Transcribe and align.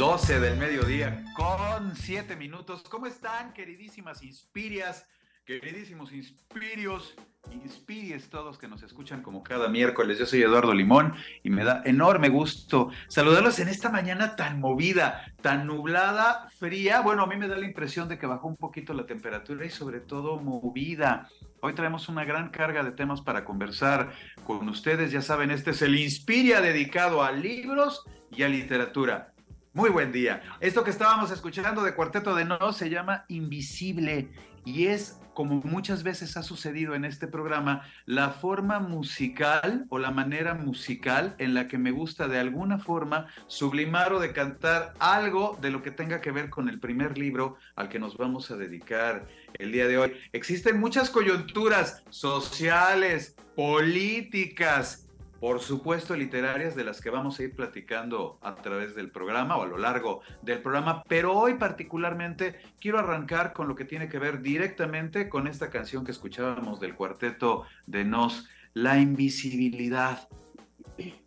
12 0.00 0.40
del 0.40 0.56
mediodía 0.56 1.22
con 1.34 1.94
7 1.94 2.34
minutos. 2.34 2.82
¿Cómo 2.88 3.06
están, 3.06 3.52
queridísimas 3.52 4.22
Inspirias, 4.22 5.06
queridísimos 5.44 6.10
Inspirios, 6.10 7.14
Inspiries 7.52 8.30
todos 8.30 8.56
que 8.56 8.66
nos 8.66 8.82
escuchan 8.82 9.20
como 9.20 9.42
cada 9.42 9.68
miércoles? 9.68 10.18
Yo 10.18 10.24
soy 10.24 10.40
Eduardo 10.40 10.72
Limón 10.72 11.12
y 11.42 11.50
me 11.50 11.64
da 11.64 11.82
enorme 11.84 12.30
gusto 12.30 12.88
saludarlos 13.08 13.58
en 13.58 13.68
esta 13.68 13.90
mañana 13.90 14.36
tan 14.36 14.58
movida, 14.58 15.34
tan 15.42 15.66
nublada, 15.66 16.48
fría. 16.58 17.02
Bueno, 17.02 17.24
a 17.24 17.26
mí 17.26 17.36
me 17.36 17.46
da 17.46 17.58
la 17.58 17.66
impresión 17.66 18.08
de 18.08 18.16
que 18.16 18.26
bajó 18.26 18.48
un 18.48 18.56
poquito 18.56 18.94
la 18.94 19.04
temperatura 19.04 19.66
y 19.66 19.70
sobre 19.70 20.00
todo 20.00 20.40
movida. 20.40 21.28
Hoy 21.60 21.74
traemos 21.74 22.08
una 22.08 22.24
gran 22.24 22.48
carga 22.48 22.82
de 22.82 22.92
temas 22.92 23.20
para 23.20 23.44
conversar 23.44 24.14
con 24.46 24.66
ustedes. 24.70 25.12
Ya 25.12 25.20
saben, 25.20 25.50
este 25.50 25.72
es 25.72 25.82
el 25.82 25.94
Inspiria 25.98 26.62
dedicado 26.62 27.22
a 27.22 27.32
libros 27.32 28.02
y 28.30 28.44
a 28.44 28.48
literatura. 28.48 29.34
Muy 29.72 29.88
buen 29.88 30.10
día. 30.10 30.42
Esto 30.58 30.82
que 30.82 30.90
estábamos 30.90 31.30
escuchando 31.30 31.84
de 31.84 31.94
Cuarteto 31.94 32.34
de 32.34 32.44
No 32.44 32.72
se 32.72 32.90
llama 32.90 33.24
Invisible 33.28 34.28
y 34.64 34.86
es, 34.86 35.20
como 35.32 35.60
muchas 35.62 36.02
veces 36.02 36.36
ha 36.36 36.42
sucedido 36.42 36.96
en 36.96 37.04
este 37.04 37.28
programa, 37.28 37.82
la 38.04 38.30
forma 38.30 38.80
musical 38.80 39.86
o 39.88 40.00
la 40.00 40.10
manera 40.10 40.54
musical 40.54 41.36
en 41.38 41.54
la 41.54 41.68
que 41.68 41.78
me 41.78 41.92
gusta 41.92 42.26
de 42.26 42.40
alguna 42.40 42.80
forma 42.80 43.28
sublimar 43.46 44.12
o 44.12 44.18
decantar 44.18 44.94
algo 44.98 45.56
de 45.60 45.70
lo 45.70 45.82
que 45.82 45.92
tenga 45.92 46.20
que 46.20 46.32
ver 46.32 46.50
con 46.50 46.68
el 46.68 46.80
primer 46.80 47.16
libro 47.16 47.56
al 47.76 47.88
que 47.88 48.00
nos 48.00 48.16
vamos 48.16 48.50
a 48.50 48.56
dedicar 48.56 49.28
el 49.54 49.70
día 49.70 49.86
de 49.86 49.98
hoy. 49.98 50.16
Existen 50.32 50.80
muchas 50.80 51.10
coyunturas 51.10 52.02
sociales, 52.10 53.36
políticas, 53.54 55.06
por 55.40 55.60
supuesto 55.60 56.14
literarias 56.14 56.76
de 56.76 56.84
las 56.84 57.00
que 57.00 57.08
vamos 57.08 57.40
a 57.40 57.44
ir 57.44 57.56
platicando 57.56 58.38
a 58.42 58.56
través 58.56 58.94
del 58.94 59.10
programa 59.10 59.56
o 59.56 59.62
a 59.62 59.66
lo 59.66 59.78
largo 59.78 60.20
del 60.42 60.60
programa, 60.60 61.02
pero 61.08 61.32
hoy 61.32 61.54
particularmente 61.54 62.60
quiero 62.78 62.98
arrancar 62.98 63.54
con 63.54 63.66
lo 63.66 63.74
que 63.74 63.86
tiene 63.86 64.10
que 64.10 64.18
ver 64.18 64.42
directamente 64.42 65.30
con 65.30 65.46
esta 65.46 65.70
canción 65.70 66.04
que 66.04 66.12
escuchábamos 66.12 66.78
del 66.78 66.94
cuarteto 66.94 67.64
de 67.86 68.04
Nos, 68.04 68.48
La 68.74 68.98
invisibilidad 68.98 70.28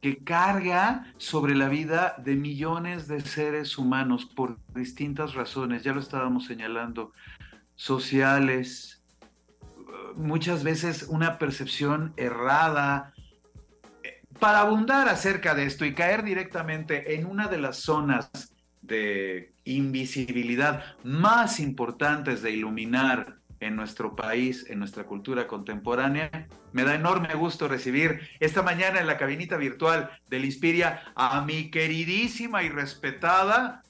que 0.02 0.24
carga 0.24 1.12
sobre 1.18 1.56
la 1.56 1.68
vida 1.68 2.16
de 2.20 2.36
millones 2.36 3.08
de 3.08 3.22
seres 3.22 3.80
humanos 3.80 4.26
por 4.26 4.60
distintas 4.76 5.34
razones, 5.34 5.84
ya 5.84 5.94
lo 5.94 6.00
estábamos 6.00 6.46
señalando, 6.46 7.12
sociales, 7.76 9.04
muchas 10.16 10.64
veces 10.64 11.08
una 11.10 11.40
percepción 11.40 12.14
errada, 12.18 13.14
para 14.40 14.62
abundar 14.62 15.08
acerca 15.10 15.56
de 15.56 15.66
esto 15.66 15.86
y 15.86 15.94
caer 15.94 16.24
directamente 16.24 17.16
en 17.16 17.26
una 17.26 17.48
de 17.48 17.58
las 17.58 17.78
zonas 17.78 18.54
de 18.82 19.54
invisibilidad 19.64 20.84
más 21.04 21.60
importantes 21.60 22.42
de 22.42 22.52
iluminar 22.52 23.38
en 23.60 23.76
nuestro 23.76 24.16
país, 24.16 24.66
en 24.70 24.80
nuestra 24.80 25.06
cultura 25.06 25.48
contemporánea. 25.48 26.48
Me 26.74 26.84
da 26.84 26.96
enorme 26.96 27.34
gusto 27.34 27.68
recibir 27.68 28.20
esta 28.40 28.62
mañana 28.62 29.00
en 29.00 29.08
la 29.08 29.18
cabinita 29.18 29.58
virtual 29.58 30.10
del 30.30 30.46
Inspiria 30.46 31.02
a 31.16 31.42
mi 31.46 31.72
queridísima 31.72 32.64
y 32.64 32.70
respetada 32.70 33.84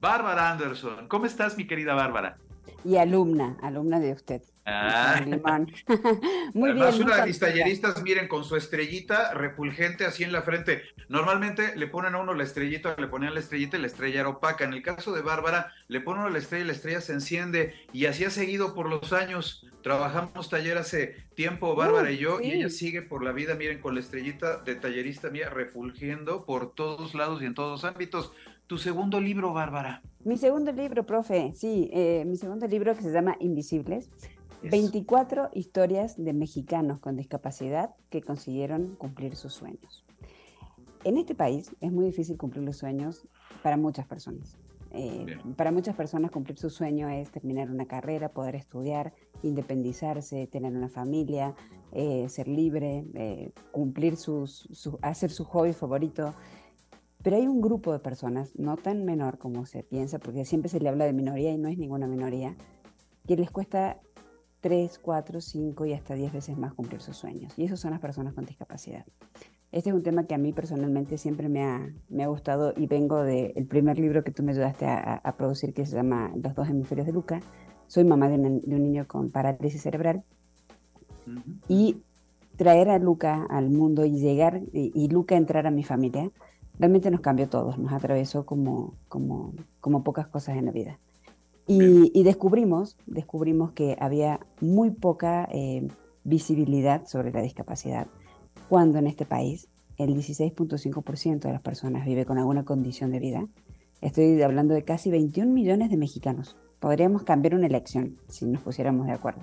Bárbara 0.00 0.50
Anderson. 0.50 1.06
¿Cómo 1.08 1.26
estás, 1.26 1.56
mi 1.56 1.66
querida 1.66 1.94
Bárbara? 1.94 2.38
Y 2.84 2.96
alumna, 2.96 3.56
alumna 3.62 4.00
de 4.00 4.12
usted. 4.12 4.42
Ah. 4.70 5.20
Muy 6.54 6.70
Además, 6.70 6.96
bien. 6.96 7.06
Una 7.06 7.16
de 7.16 7.26
mis 7.26 7.38
talleristas, 7.38 8.02
miren, 8.02 8.28
con 8.28 8.44
su 8.44 8.56
estrellita 8.56 9.34
refulgente 9.34 10.04
así 10.04 10.24
en 10.24 10.32
la 10.32 10.42
frente. 10.42 10.82
Normalmente 11.08 11.76
le 11.76 11.86
ponen 11.86 12.14
a 12.14 12.18
uno 12.18 12.34
la 12.34 12.44
estrellita, 12.44 12.94
le 12.96 13.08
ponían 13.08 13.34
la 13.34 13.40
estrellita 13.40 13.76
y 13.76 13.80
la 13.80 13.86
estrella 13.86 14.20
era 14.20 14.28
opaca. 14.28 14.64
En 14.64 14.72
el 14.72 14.82
caso 14.82 15.12
de 15.12 15.22
Bárbara, 15.22 15.72
le 15.88 16.00
ponen 16.00 16.32
la 16.32 16.38
estrella 16.38 16.64
y 16.64 16.66
la 16.68 16.72
estrella 16.72 17.00
se 17.00 17.12
enciende. 17.12 17.74
Y 17.92 18.06
así 18.06 18.24
ha 18.24 18.30
seguido 18.30 18.74
por 18.74 18.88
los 18.88 19.12
años. 19.12 19.66
Trabajamos 19.82 20.50
taller 20.50 20.76
hace 20.78 21.16
tiempo, 21.34 21.74
Bárbara 21.74 22.10
y 22.10 22.18
yo, 22.18 22.40
y 22.40 22.50
ella 22.50 22.68
sigue 22.68 23.00
por 23.00 23.24
la 23.24 23.32
vida, 23.32 23.54
miren, 23.54 23.80
con 23.80 23.94
la 23.94 24.00
estrellita 24.00 24.58
de 24.58 24.74
tallerista 24.74 25.30
mía 25.30 25.48
refulgiendo 25.48 26.44
por 26.44 26.74
todos 26.74 27.14
lados 27.14 27.40
y 27.40 27.46
en 27.46 27.54
todos 27.54 27.82
los 27.82 27.90
ámbitos. 27.90 28.32
Tu 28.66 28.76
segundo 28.76 29.20
libro, 29.20 29.54
Bárbara. 29.54 30.02
Mi 30.22 30.36
segundo 30.36 30.70
libro, 30.70 31.06
profe, 31.06 31.52
sí, 31.56 31.90
eh, 31.94 32.24
mi 32.26 32.36
segundo 32.36 32.66
libro 32.66 32.94
que 32.94 33.02
se 33.02 33.10
llama 33.10 33.36
Invisibles 33.40 34.10
24 34.62 35.50
historias 35.54 36.22
de 36.22 36.32
mexicanos 36.32 36.98
con 36.98 37.16
discapacidad 37.16 37.94
que 38.10 38.22
consiguieron 38.22 38.96
cumplir 38.96 39.36
sus 39.36 39.54
sueños. 39.54 40.04
En 41.04 41.16
este 41.16 41.34
país 41.34 41.74
es 41.80 41.90
muy 41.90 42.04
difícil 42.04 42.36
cumplir 42.36 42.64
los 42.64 42.76
sueños 42.76 43.26
para 43.62 43.76
muchas 43.76 44.06
personas. 44.06 44.58
Eh, 44.92 45.38
para 45.56 45.70
muchas 45.70 45.94
personas 45.94 46.30
cumplir 46.30 46.58
su 46.58 46.68
sueño 46.68 47.08
es 47.08 47.30
terminar 47.30 47.70
una 47.70 47.86
carrera, 47.86 48.30
poder 48.30 48.56
estudiar, 48.56 49.14
independizarse, 49.42 50.46
tener 50.48 50.76
una 50.76 50.88
familia, 50.88 51.54
eh, 51.92 52.28
ser 52.28 52.48
libre, 52.48 53.04
eh, 53.14 53.52
cumplir 53.70 54.16
sus, 54.16 54.68
hacer 55.00 55.30
su 55.30 55.44
hobby 55.44 55.72
favorito. 55.72 56.34
Pero 57.22 57.36
hay 57.36 57.46
un 57.46 57.60
grupo 57.60 57.92
de 57.92 57.98
personas, 57.98 58.58
no 58.58 58.76
tan 58.76 59.04
menor 59.04 59.38
como 59.38 59.64
se 59.64 59.82
piensa, 59.84 60.18
porque 60.18 60.44
siempre 60.44 60.68
se 60.68 60.80
le 60.80 60.88
habla 60.88 61.04
de 61.04 61.12
minoría 61.12 61.52
y 61.52 61.58
no 61.58 61.68
es 61.68 61.78
ninguna 61.78 62.06
minoría, 62.06 62.56
que 63.26 63.36
les 63.36 63.50
cuesta 63.50 64.00
3, 64.60 64.98
4, 64.98 65.40
5 65.40 65.86
y 65.86 65.92
hasta 65.92 66.14
10 66.14 66.32
veces 66.32 66.58
más 66.58 66.74
cumplir 66.74 67.00
sus 67.00 67.16
sueños. 67.16 67.52
Y 67.56 67.64
esos 67.64 67.80
son 67.80 67.92
las 67.92 68.00
personas 68.00 68.34
con 68.34 68.44
discapacidad. 68.44 69.04
Este 69.72 69.90
es 69.90 69.94
un 69.94 70.02
tema 70.02 70.24
que 70.24 70.34
a 70.34 70.38
mí 70.38 70.52
personalmente 70.52 71.16
siempre 71.16 71.48
me 71.48 71.62
ha, 71.62 71.92
me 72.08 72.24
ha 72.24 72.26
gustado 72.26 72.74
y 72.76 72.86
vengo 72.86 73.22
del 73.22 73.66
primer 73.66 73.98
libro 73.98 74.24
que 74.24 74.32
tú 74.32 74.42
me 74.42 74.52
ayudaste 74.52 74.86
a, 74.86 75.34
producir 75.36 75.72
que 75.72 75.86
se 75.86 75.94
llama 75.94 76.32
Los 76.42 76.54
dos 76.54 76.68
hemisferios 76.68 77.06
de 77.06 77.12
Luca. 77.12 77.40
Soy 77.86 78.04
mamá 78.04 78.28
de, 78.28 78.36
un 78.36 78.82
niño 78.82 79.06
con 79.06 79.30
parálisis 79.30 79.82
cerebral 79.82 80.24
y 81.68 82.02
traer 82.56 82.88
a 82.90 82.98
Luca 82.98 83.46
al 83.48 83.70
mundo 83.70 84.04
y 84.04 84.18
llegar 84.18 84.60
y, 84.72 84.90
y, 84.94 85.08
Luca 85.08 85.36
entrar 85.36 85.66
a 85.66 85.70
mi 85.70 85.84
familia 85.84 86.30
realmente 86.80 87.10
nos 87.10 87.20
cambió 87.20 87.44
a 87.44 87.50
todos, 87.50 87.78
nos 87.78 87.92
atravesó 87.92 88.44
como, 88.46 88.94
como, 89.08 89.52
como 89.80 90.02
pocas 90.02 90.26
cosas 90.26 90.56
en 90.56 90.64
la 90.64 90.72
vida. 90.72 90.98
Y, 91.72 92.24
descubrimos, 92.24 92.96
descubrimos 93.06 93.70
que 93.70 93.96
había 94.00 94.40
muy 94.60 94.90
poca 94.90 95.48
eh, 95.52 95.86
visibilidad 96.24 97.06
sobre 97.06 97.30
la 97.30 97.42
discapacidad, 97.42 98.08
cuando 98.68 98.98
en 98.98 99.06
este 99.06 99.24
país 99.24 99.68
el 99.96 100.16
16.5% 100.16 101.38
de 101.38 101.52
las 101.52 101.60
personas 101.60 102.06
vive 102.06 102.26
con 102.26 102.38
alguna 102.38 102.64
condición 102.64 103.12
de 103.12 103.20
vida. 103.20 103.46
Estoy 104.00 104.42
hablando 104.42 104.74
de 104.74 104.82
casi 104.82 105.12
21 105.12 105.52
millones 105.52 105.90
de 105.90 105.96
mexicanos. 105.96 106.56
Podríamos 106.80 107.22
cambiar 107.22 107.54
una 107.54 107.68
elección 107.68 108.16
si 108.26 108.46
nos 108.46 108.62
pusiéramos 108.62 109.06
de 109.06 109.12
acuerdo. 109.12 109.42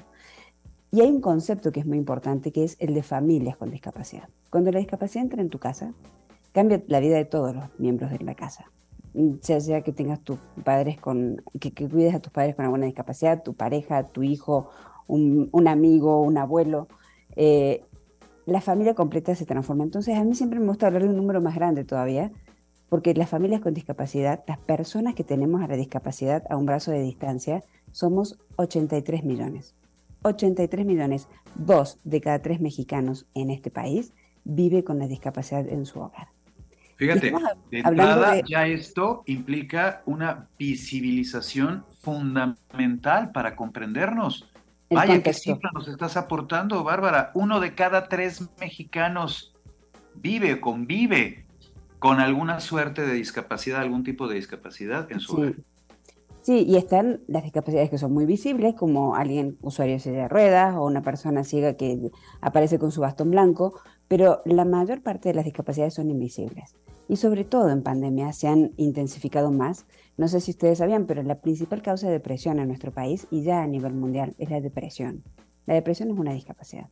Y 0.92 1.00
hay 1.00 1.10
un 1.10 1.22
concepto 1.22 1.72
que 1.72 1.80
es 1.80 1.86
muy 1.86 1.98
importante, 1.98 2.52
que 2.52 2.66
es 2.66 2.76
el 2.80 2.94
de 2.94 3.04
familias 3.04 3.56
con 3.56 3.72
discapacidad. 3.72 4.28
Cuando 4.50 4.70
la 4.74 4.80
discapacidad 4.80 5.24
entra 5.24 5.42
en 5.42 5.50
tu 5.50 5.60
casa, 5.60 5.94
cambia 6.52 6.84
la 6.88 7.00
vida 7.00 7.16
de 7.16 7.24
todos 7.24 7.56
los 7.56 7.80
miembros 7.80 8.12
de 8.12 8.20
la 8.20 8.36
casa 8.36 8.70
sea, 9.42 9.60
sea 9.60 9.82
que 9.82 9.92
tengas 9.92 10.22
tus 10.22 10.38
padres 10.64 11.00
con, 11.00 11.42
que, 11.60 11.72
cuides 11.72 12.14
a 12.14 12.20
tus 12.20 12.32
padres 12.32 12.56
con 12.56 12.66
alguna 12.66 12.86
discapacidad, 12.86 13.44
tu 13.44 13.54
pareja, 13.54 14.04
tu 14.04 14.24
hijo, 14.24 14.70
un, 15.08 15.68
amigo, 15.68 16.22
un 16.22 16.38
abuelo, 16.38 16.88
eh, 17.36 17.84
la 18.46 18.62
familia 18.62 18.94
completa 18.94 19.36
se 19.36 19.46
transforma. 19.46 19.84
Entonces 19.84 20.18
a 20.18 20.24
mí 20.24 20.36
siempre 20.36 20.60
me 20.60 20.68
gusta 20.68 20.88
hablar 20.88 21.04
de 21.04 21.10
un 21.10 21.18
número 21.18 21.42
más 21.42 21.56
grande 21.56 21.84
todavía, 21.84 22.32
porque 22.90 23.14
las 23.14 23.30
familias 23.30 23.62
con 23.62 23.74
discapacidad, 23.74 24.44
las 24.48 24.60
personas 24.60 25.16
que 25.16 25.24
tenemos 25.24 25.62
a 25.62 25.68
la 25.68 25.76
discapacidad 25.76 26.44
a 26.50 26.56
un 26.56 26.66
brazo 26.66 26.92
de 26.92 27.02
distancia, 27.02 27.64
somos 27.92 28.38
83 28.56 29.24
millones. 29.24 29.76
83 30.24 30.86
millones, 30.86 31.28
dos 31.56 32.00
de 32.04 32.22
cada 32.22 32.40
tres 32.40 32.60
mexicanos 32.60 33.26
en 33.34 33.50
este 33.50 33.72
país 33.72 34.14
vive 34.44 34.84
con 34.84 35.00
la 35.00 35.08
discapacidad 35.08 35.68
en 35.68 35.86
su 35.86 36.00
hogar. 36.00 36.37
Fíjate, 36.98 37.32
de 37.70 37.80
entrada 37.80 38.42
ya 38.42 38.66
esto 38.66 39.24
implica 39.28 40.02
una 40.06 40.50
visibilización 40.58 41.86
fundamental 42.02 43.32
para 43.32 43.56
comprendernos. 43.56 44.50
Vaya 44.90 45.22
qué 45.22 45.34
cifra 45.34 45.70
nos 45.74 45.88
estás 45.88 46.18
aportando, 46.18 46.84
Bárbara. 46.84 47.32
Uno 47.36 47.60
de 47.60 47.76
cada 47.76 48.08
tres 48.08 48.50
mexicanos 48.60 49.54
vive, 50.16 50.60
convive 50.60 51.46
con 52.00 52.20
alguna 52.20 52.60
suerte 52.60 53.06
de 53.06 53.14
discapacidad, 53.14 53.82
algún 53.82 54.04
tipo 54.04 54.28
de 54.28 54.36
discapacidad 54.36 55.12
en 55.12 55.20
su 55.20 55.36
sí. 55.36 55.42
hogar. 55.42 55.54
Sí, 56.42 56.64
y 56.66 56.78
están 56.78 57.20
las 57.28 57.44
discapacidades 57.44 57.90
que 57.90 57.98
son 57.98 58.14
muy 58.14 58.26
visibles, 58.26 58.74
como 58.74 59.16
alguien 59.16 59.58
usuario 59.62 59.96
de 59.96 60.00
silla 60.00 60.18
de 60.20 60.28
ruedas 60.30 60.76
o 60.76 60.86
una 60.86 61.02
persona 61.02 61.44
ciega 61.44 61.74
que 61.74 62.10
aparece 62.40 62.80
con 62.80 62.94
su 62.94 63.02
bastón 63.02 63.32
blanco, 63.32 63.82
pero 64.08 64.42
la 64.46 64.66
mayor 64.66 65.02
parte 65.02 65.30
de 65.30 65.36
las 65.36 65.46
discapacidades 65.46 65.94
son 65.94 66.10
invisibles. 66.10 66.76
Y 67.10 67.18
sobre 67.18 67.46
todo 67.46 67.70
en 67.70 67.84
pandemia 67.84 68.34
se 68.34 68.48
han 68.48 68.72
intensificado 68.78 69.52
más. 69.52 69.86
No 70.18 70.28
sé 70.28 70.42
si 70.42 70.52
ustedes 70.52 70.80
sabían, 70.80 71.06
pero 71.06 71.24
la 71.24 71.40
principal 71.40 71.82
causa 71.82 72.08
de 72.08 72.14
depresión 72.14 72.60
en 72.60 72.68
nuestro 72.68 72.92
país 72.92 73.28
y 73.32 73.44
ya 73.44 73.64
a 73.64 73.68
nivel 73.68 73.94
mundial 73.94 74.36
es 74.38 74.50
la 74.50 74.60
depresión. 74.60 75.24
La 75.66 75.74
depresión 75.74 76.12
es 76.12 76.18
una 76.18 76.34
discapacidad. 76.34 76.90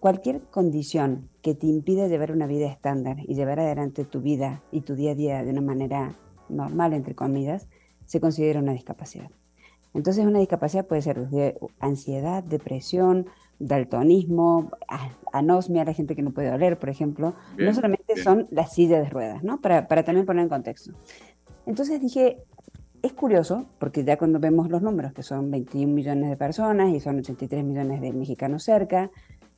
Cualquier 0.00 0.42
condición 0.42 1.28
que 1.42 1.54
te 1.54 1.66
impide 1.66 2.08
llevar 2.08 2.32
una 2.32 2.46
vida 2.46 2.68
estándar 2.68 3.16
y 3.20 3.34
llevar 3.34 3.60
adelante 3.60 4.04
tu 4.04 4.20
vida 4.20 4.62
y 4.70 4.82
tu 4.82 4.94
día 4.94 5.12
a 5.12 5.16
día 5.16 5.42
de 5.42 5.50
una 5.50 5.60
manera 5.60 6.14
normal, 6.48 6.92
entre 6.92 7.14
comillas, 7.14 7.68
se 8.06 8.20
considera 8.20 8.60
una 8.60 8.72
discapacidad. 8.72 9.30
Entonces 9.94 10.24
una 10.24 10.38
discapacidad 10.38 10.86
puede 10.86 11.02
ser 11.02 11.28
desde 11.28 11.58
ansiedad, 11.80 12.42
depresión, 12.44 13.26
daltonismo, 13.58 14.70
anosmia, 15.32 15.84
la 15.84 15.92
gente 15.92 16.14
que 16.14 16.22
no 16.22 16.32
puede 16.32 16.50
oler, 16.50 16.78
por 16.78 16.88
ejemplo. 16.88 17.34
no 17.56 17.74
solamente 17.74 18.16
son 18.16 18.46
las 18.50 18.72
sillas 18.72 19.02
de 19.02 19.10
ruedas, 19.10 19.42
¿no? 19.42 19.60
Para, 19.60 19.88
para 19.88 20.04
también 20.04 20.26
poner 20.26 20.44
en 20.44 20.48
contexto. 20.48 20.92
Entonces 21.66 22.00
dije, 22.00 22.44
es 23.02 23.12
curioso, 23.12 23.66
porque 23.78 24.04
ya 24.04 24.16
cuando 24.16 24.40
vemos 24.40 24.70
los 24.70 24.82
números, 24.82 25.12
que 25.12 25.22
son 25.22 25.50
21 25.50 25.92
millones 25.92 26.30
de 26.30 26.36
personas 26.36 26.92
y 26.94 27.00
son 27.00 27.18
83 27.18 27.64
millones 27.64 28.00
de 28.00 28.12
mexicanos 28.12 28.62
cerca, 28.62 29.10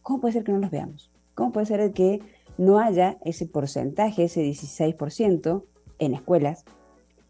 ¿cómo 0.02 0.20
puede 0.20 0.32
ser 0.32 0.44
que 0.44 0.52
no 0.52 0.58
los 0.58 0.70
veamos? 0.70 1.10
¿Cómo 1.34 1.52
puede 1.52 1.66
ser 1.66 1.92
que 1.92 2.20
no 2.58 2.78
haya 2.78 3.18
ese 3.24 3.46
porcentaje, 3.46 4.24
ese 4.24 4.42
16% 4.42 5.64
en 5.98 6.14
escuelas, 6.14 6.64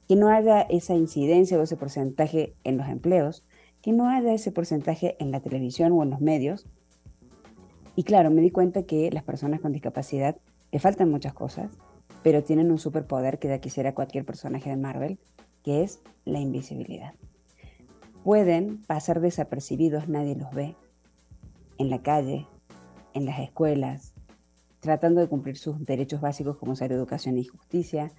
que 0.09 0.17
no 0.17 0.29
haya 0.29 0.63
esa 0.63 0.95
incidencia 0.95 1.59
o 1.59 1.63
ese 1.63 1.77
porcentaje 1.77 2.55
en 2.65 2.77
los 2.77 2.89
empleos, 2.89 3.45
que 3.83 3.93
no 3.93 4.09
haya 4.09 4.33
ese 4.33 4.53
porcentaje 4.53 5.17
en 5.19 5.31
la 5.31 5.41
televisión 5.41 5.93
o 5.93 6.03
en 6.03 6.11
los 6.11 6.21
medios? 6.21 6.67
Y 7.97 8.05
claro, 8.05 8.31
me 8.31 8.41
di 8.41 8.51
cuenta 8.51 8.85
que 8.85 9.11
las 9.11 9.25
personas 9.25 9.61
con 9.61 9.73
discapacidad 9.73 10.37
le 10.73 10.79
faltan 10.79 11.11
muchas 11.11 11.35
cosas, 11.35 11.71
pero 12.23 12.45
tienen 12.45 12.71
un 12.71 12.79
superpoder 12.79 13.39
que 13.39 13.49
ya 13.49 13.59
quisiera 13.59 13.95
cualquier 13.95 14.25
personaje 14.25 14.71
de 14.71 14.77
Marvel, 14.77 15.19
que 15.63 15.83
es 15.83 16.01
la 16.25 16.41
invisibilidad. 16.41 17.15
Pueden 18.25 18.83
pasar 18.83 19.21
desapercibidos, 19.21 20.09
nadie 20.09 20.37
los 20.37 20.51
ve, 20.53 20.77
en 21.79 21.91
la 21.91 22.03
calle, 22.03 22.47
en 23.15 23.25
las 23.25 23.41
escuelas, 23.41 24.15
tratando 24.81 25.21
de 25.21 25.29
cumplir 25.29 25.57
sus 25.57 25.85
derechos 25.85 26.21
básicos 26.21 26.57
como 26.57 26.77
ser 26.77 26.93
educación 26.93 27.39
y 27.39 27.45
justicia. 27.45 28.13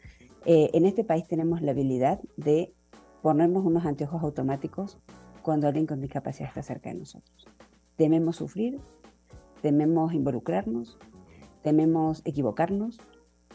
Eh, 0.46 0.69
en 0.74 0.86
este 0.86 1.04
país 1.04 1.28
tenemos 1.28 1.62
la 1.62 1.72
habilidad 1.72 2.19
de 2.38 2.74
ponernos 3.22 3.63
unos 3.63 3.86
anteojos 3.86 4.24
automáticos 4.24 4.98
cuando 5.41 5.67
alguien 5.67 5.85
con 5.85 6.01
discapacidad 6.01 6.49
está 6.49 6.63
cerca 6.63 6.89
de 6.89 6.95
nosotros. 6.95 7.47
Tememos 7.95 8.38
sufrir, 8.38 8.79
tememos 9.61 10.13
involucrarnos, 10.13 10.97
tememos 11.63 12.21
equivocarnos. 12.25 12.99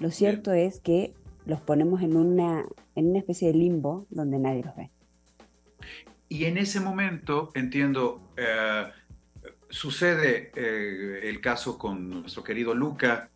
Lo 0.01 0.11
cierto 0.11 0.53
es 0.53 0.81
que 0.81 1.15
los 1.47 1.61
ponemos 1.61 2.03
en 2.03 2.17
una, 2.17 2.65
en 2.95 3.11
una 3.11 3.19
especie 3.19 3.49
de 3.49 3.55
limbo 3.55 4.07
donde 4.11 4.39
nadie 4.39 4.65
los 4.65 4.77
ve. 4.77 4.91
Y 6.29 6.45
en 6.45 6.59
ese 6.59 6.81
momento, 6.81 7.51
entiendo, 7.55 8.21
eh, 8.37 8.87
sucede 9.69 10.51
eh, 10.57 11.29
el 11.29 11.41
caso 11.41 11.79
con 11.79 12.11
nuestro 12.11 12.43
querido 12.43 12.75
Luca. 12.75 13.31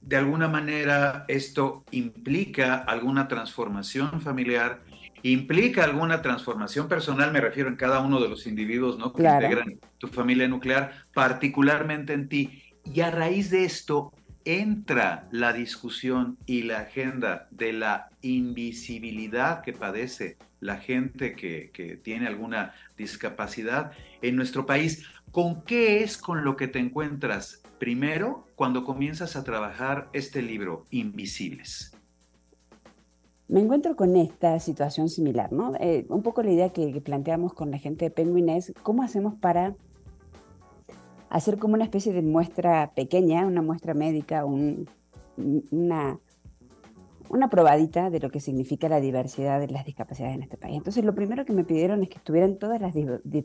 De 0.00 0.16
alguna 0.16 0.48
manera 0.48 1.24
esto 1.28 1.84
implica 1.90 2.76
alguna 2.76 3.28
transformación 3.28 4.20
familiar, 4.20 4.82
implica 5.22 5.84
alguna 5.84 6.22
transformación 6.22 6.88
personal, 6.88 7.32
me 7.32 7.40
refiero 7.40 7.68
en 7.68 7.76
cada 7.76 8.00
uno 8.00 8.20
de 8.20 8.28
los 8.28 8.46
individuos 8.46 8.98
¿no? 8.98 9.12
que 9.12 9.22
integran 9.22 9.78
tu 9.98 10.08
familia 10.08 10.48
nuclear, 10.48 11.06
particularmente 11.14 12.12
en 12.12 12.28
ti. 12.28 12.62
Y 12.84 13.00
a 13.00 13.10
raíz 13.10 13.50
de 13.50 13.64
esto 13.64 14.12
entra 14.44 15.26
la 15.32 15.52
discusión 15.52 16.38
y 16.46 16.62
la 16.62 16.80
agenda 16.80 17.48
de 17.50 17.72
la 17.72 18.08
invisibilidad 18.22 19.62
que 19.62 19.72
padece 19.72 20.36
la 20.60 20.76
gente 20.76 21.34
que, 21.34 21.70
que 21.72 21.96
tiene 21.96 22.28
alguna 22.28 22.72
discapacidad 22.96 23.90
en 24.22 24.36
nuestro 24.36 24.64
país. 24.64 25.04
¿Con 25.32 25.62
qué 25.64 26.04
es 26.04 26.16
con 26.16 26.44
lo 26.44 26.56
que 26.56 26.68
te 26.68 26.78
encuentras 26.78 27.62
primero 27.78 28.46
cuando 28.54 28.84
comienzas 28.84 29.34
a 29.34 29.44
trabajar 29.44 30.08
este 30.12 30.42
libro, 30.42 30.84
Invisibles? 30.90 31.95
Me 33.48 33.60
encuentro 33.60 33.94
con 33.94 34.16
esta 34.16 34.58
situación 34.58 35.08
similar, 35.08 35.52
¿no? 35.52 35.74
Eh, 35.78 36.04
un 36.08 36.22
poco 36.22 36.42
la 36.42 36.50
idea 36.50 36.70
que, 36.70 37.00
planteamos 37.00 37.54
con 37.54 37.70
la 37.70 37.78
gente 37.78 38.06
de 38.06 38.10
Penguin 38.10 38.48
es 38.48 38.72
cómo 38.82 39.04
hacemos 39.04 39.34
para 39.34 39.76
hacer 41.30 41.58
como 41.58 41.74
una 41.74 41.84
especie 41.84 42.12
de 42.12 42.22
muestra 42.22 42.92
pequeña, 42.96 43.46
una 43.46 43.62
muestra 43.62 43.94
médica, 43.94 44.44
una, 44.44 46.18
una 47.28 47.48
probadita 47.48 48.10
de 48.10 48.18
lo 48.18 48.30
que 48.30 48.40
significa 48.40 48.88
la 48.88 49.00
diversidad 49.00 49.60
de 49.60 49.68
las 49.68 49.84
discapacidades 49.84 50.34
en 50.34 50.42
este 50.42 50.56
país. 50.56 50.76
Entonces, 50.76 51.04
lo 51.04 51.14
primero 51.14 51.44
que 51.44 51.52
me 51.52 51.62
pidieron 51.62 52.02
es 52.02 52.08
que 52.08 52.18
estuvieran 52.18 52.56
todas 52.56 52.80
las 52.80 52.94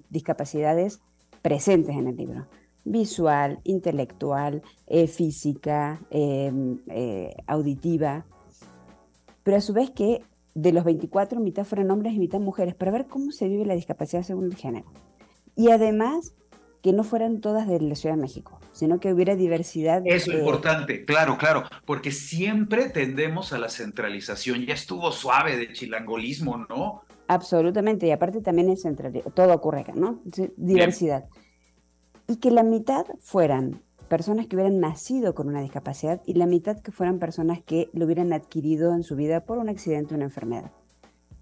discapacidades 0.10 1.00
presentes 1.44 1.96
en 1.96 2.08
el 2.08 2.16
libro. 2.16 2.48
Visual, 2.86 3.60
intelectual, 3.66 4.64
eh, 4.88 5.06
física, 5.06 6.02
eh, 6.10 7.36
auditiva, 7.46 8.26
pero 9.44 9.58
a 9.58 9.62
su 9.62 9.74
vez 9.74 9.90
que 9.92 10.24
de 10.54 10.72
los 10.72 10.84
24 10.84 11.40
mitad 11.40 11.64
fueron 11.64 11.92
hombres 11.92 12.14
y 12.14 12.20
mitad 12.20 12.40
mujeres, 12.40 12.76
para 12.76 12.92
ver 12.92 13.08
cómo 13.08 13.32
se 13.32 13.48
vive 13.48 13.66
la 13.66 13.76
discapacidad 13.76 14.24
según 14.24 14.46
el 14.46 14.56
género. 14.56 14.92
Y 15.56 15.70
además 15.70 16.34
que 16.82 16.94
no 16.94 17.04
fueran 17.04 17.42
todas 17.42 17.68
de 17.68 17.80
la 17.80 17.96
Ciudad 17.96 18.16
de 18.16 18.22
México, 18.22 18.60
sino 18.72 19.00
que 19.00 19.14
hubiera 19.14 19.36
diversidad. 19.36 20.02
Eso 20.06 20.32
es 20.32 20.40
importante, 20.40 21.06
claro, 21.06 21.38
claro, 21.38 21.64
porque 21.86 22.12
siempre 22.12 22.90
tendemos 22.90 23.54
a 23.54 23.60
la 23.60 23.70
centralización. 23.70 24.66
Ya 24.66 24.74
estuvo 24.74 25.12
suave 25.12 25.58
de 25.58 25.72
chilangolismo, 25.74 26.58
¿no? 26.70 27.04
Absolutamente, 27.28 28.08
y 28.08 28.12
aparte 28.12 28.42
también 28.42 28.70
es 28.70 28.82
central, 28.82 29.14
todo 29.34 29.54
ocurre 29.54 29.82
acá, 29.82 29.94
¿no? 29.96 30.22
Diversidad. 30.58 31.26
Y 32.28 32.38
que 32.38 32.52
la 32.52 32.64
mitad 32.64 33.06
fueran 33.20 33.84
personas 34.12 34.48
que 34.48 34.58
hubieran 34.58 34.82
nacido 34.82 35.34
con 35.34 35.48
una 35.48 35.62
discapacidad 35.62 36.22
y 36.26 36.34
la 36.34 36.46
mitad 36.46 36.82
que 36.82 36.92
fueran 36.92 37.18
personas 37.18 37.62
que 37.62 37.90
lo 37.94 38.04
hubieran 38.04 38.34
adquirido 38.34 38.94
en 38.94 39.04
su 39.04 39.16
vida 39.16 39.46
por 39.46 39.58
un 39.58 39.70
accidente 39.70 40.14
o 40.14 40.18
una 40.18 40.26
enfermedad. 40.26 40.70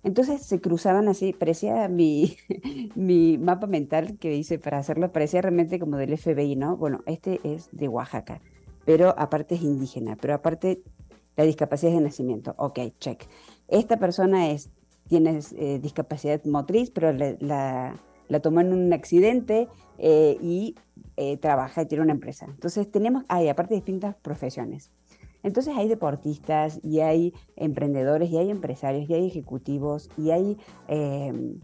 Entonces 0.03 0.43
se 0.45 0.61
cruzaban 0.61 1.07
así, 1.07 1.33
parecía 1.33 1.87
mi, 1.87 2.37
mi 2.95 3.39
mapa 3.39 3.65
mental 3.65 4.19
que 4.19 4.35
hice 4.35 4.59
para 4.59 4.77
hacerlo, 4.77 5.11
parecía 5.11 5.41
realmente 5.41 5.79
como 5.79 5.97
del 5.97 6.15
FBI, 6.15 6.55
¿no? 6.57 6.77
Bueno, 6.77 7.01
este 7.07 7.39
es 7.43 7.69
de 7.71 7.87
Oaxaca, 7.87 8.39
pero 8.85 9.15
aparte 9.17 9.55
es 9.55 9.63
indígena, 9.63 10.15
pero 10.15 10.35
aparte 10.35 10.83
la 11.37 11.45
discapacidad 11.45 11.93
es 11.93 11.97
de 11.97 12.03
nacimiento. 12.03 12.53
Ok, 12.59 12.81
check. 12.99 13.23
Esta 13.67 13.97
persona 13.97 14.51
es 14.51 14.69
tienes 15.07 15.53
eh, 15.53 15.79
discapacidad 15.81 16.45
motriz, 16.45 16.91
pero 16.91 17.11
la, 17.13 17.95
tomó 18.43 18.61
en 18.61 18.73
un 18.73 18.93
accidente 18.93 19.67
eh, 19.97 20.37
y 20.39 20.75
eh, 21.21 21.35
trabaja 21.35 21.81
y 21.81 21.85
tiene 21.85 22.05
una 22.05 22.13
empresa. 22.13 22.45
Entonces 22.45 22.89
tenemos, 22.89 23.25
hay 23.27 23.49
aparte 23.49 23.75
distintas 23.75 24.15
profesiones. 24.15 24.89
Entonces 25.43 25.75
hay 25.75 25.89
deportistas 25.89 26.79
y 26.81 27.01
hay 27.01 27.33
emprendedores 27.57 28.29
y 28.29 28.37
hay 28.37 28.49
empresarios 28.49 29.09
y 29.09 29.15
hay 29.15 29.27
ejecutivos 29.27 30.09
y 30.17 30.31
hay 30.31 30.57
em, 30.87 31.59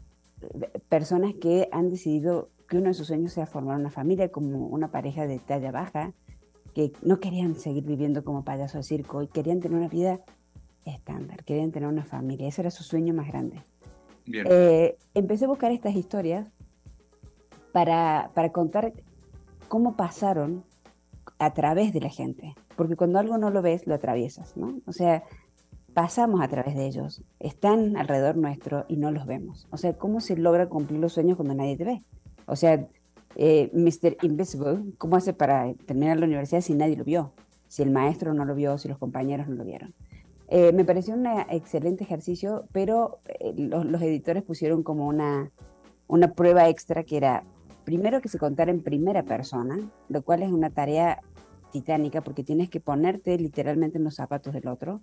personas 0.90 1.36
que 1.36 1.70
han 1.72 1.90
decidido 1.90 2.50
que 2.68 2.80
uno 2.80 2.88
de 2.88 2.96
sus 2.96 3.08
sueños 3.08 3.32
sea 3.32 3.46
formar 3.46 3.80
una 3.80 3.92
familia 3.92 4.30
como 4.30 4.68
una 4.68 4.92
pareja 4.92 5.26
de 5.26 5.40
talla 5.40 5.72
baja, 5.72 6.12
que 6.74 6.92
no 7.02 7.22
querían 7.22 7.56
seguir 7.56 7.86
viviendo 7.86 8.26
como 8.26 8.44
payaso 8.44 8.80
de 8.80 8.84
circo 8.84 9.24
y 9.24 9.28
querían 9.28 9.62
tener 9.62 9.78
una 9.78 9.88
vida 9.88 10.20
estándar, 10.84 11.46
querían 11.46 11.72
tener 11.72 11.88
una 11.88 12.04
familia, 12.04 12.50
ese 12.50 12.62
era 12.62 12.72
su 12.72 12.84
sueño 12.84 13.14
más 13.14 13.30
grande. 13.30 13.64
Eh, 14.28 14.98
empecé 15.14 15.46
a 15.46 15.48
buscar 15.48 15.72
estas 15.72 15.96
historias 15.96 16.46
para, 17.72 18.32
para 18.34 18.52
contar 18.52 18.92
cómo 19.68 19.96
pasaron 19.96 20.64
a 21.40 21.54
través 21.54 21.94
de 21.94 22.02
la 22.02 22.10
gente, 22.10 22.56
porque 22.76 22.96
cuando 22.96 23.20
algo 23.20 23.38
no 23.38 23.50
lo 23.50 23.62
ves, 23.62 23.88
lo 23.88 23.96
atraviesas, 23.96 24.56
¿no? 24.56 24.80
O 24.86 24.92
sea, 24.92 25.24
pasamos 25.94 26.42
a 26.42 26.48
través 26.48 26.76
de 26.76 26.86
ellos, 26.86 27.24
están 27.40 27.98
alrededor 27.98 28.38
nuestro 28.38 28.86
y 28.88 28.98
no 28.98 29.12
los 29.12 29.26
vemos. 29.26 29.68
O 29.72 29.78
sea, 29.78 29.94
¿cómo 29.94 30.20
se 30.20 30.36
logra 30.36 30.68
cumplir 30.68 31.00
los 31.00 31.14
sueños 31.14 31.38
cuando 31.38 31.56
nadie 31.56 31.78
te 31.78 31.86
ve? 31.86 32.04
O 32.46 32.56
sea, 32.56 32.88
eh, 33.36 33.70
Mr. 33.74 34.18
Invisible, 34.22 34.94
¿cómo 34.98 35.16
hace 35.16 35.34
para 35.34 35.74
terminar 35.86 36.18
la 36.18 36.26
universidad 36.26 36.62
si 36.62 36.74
nadie 36.74 36.96
lo 36.96 37.04
vio? 37.04 37.34
Si 37.68 37.82
el 37.82 37.92
maestro 37.92 38.34
no 38.34 38.46
lo 38.46 38.56
vio, 38.56 38.78
si 38.78 38.88
los 38.88 38.98
compañeros 38.98 39.48
no 39.48 39.56
lo 39.56 39.66
vieron. 39.66 39.94
Eh, 40.48 40.72
me 40.74 40.86
pareció 40.86 41.16
un 41.16 41.26
excelente 41.50 42.04
ejercicio, 42.04 42.66
pero 42.72 43.20
eh, 43.40 43.54
los, 43.58 44.02
editores 44.02 44.44
pusieron 44.44 44.84
como 44.84 45.08
una, 45.08 45.52
una 46.08 46.34
prueba 46.34 46.70
extra 46.70 47.04
que 47.04 47.18
era, 47.18 47.44
primero 47.86 48.20
que 48.20 48.28
se 48.28 48.40
contara 48.40 48.72
en 48.72 48.82
primera 48.82 49.24
persona, 49.24 49.78
lo 50.10 50.22
cual 50.24 50.44
es 50.44 50.52
una 50.52 50.72
tarea 50.72 51.22
titánica 51.72 52.22
porque 52.22 52.44
tienes 52.44 52.70
que 52.70 52.80
ponerte 52.80 53.38
literalmente 53.38 53.98
en 53.98 54.04
los 54.04 54.16
zapatos 54.16 54.54
del 54.54 54.68
otro. 54.68 55.02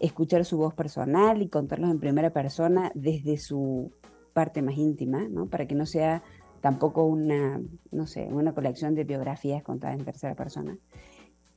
escuchar 0.00 0.44
su 0.44 0.58
voz 0.58 0.74
personal 0.74 1.40
y 1.40 1.48
contarlos 1.48 1.90
en 1.90 1.98
primera 1.98 2.30
persona 2.30 2.92
desde 2.94 3.38
su 3.38 3.90
parte 4.32 4.60
más 4.60 4.76
íntima, 4.76 5.28
¿no? 5.28 5.46
Para 5.46 5.66
que 5.66 5.74
no 5.74 5.86
sea 5.86 6.22
tampoco 6.60 7.04
una, 7.04 7.60
no 7.90 8.06
sé, 8.06 8.28
una 8.30 8.54
colección 8.54 8.94
de 8.94 9.04
biografías 9.04 9.62
contadas 9.62 9.98
en 9.98 10.04
tercera 10.04 10.34
persona. 10.34 10.76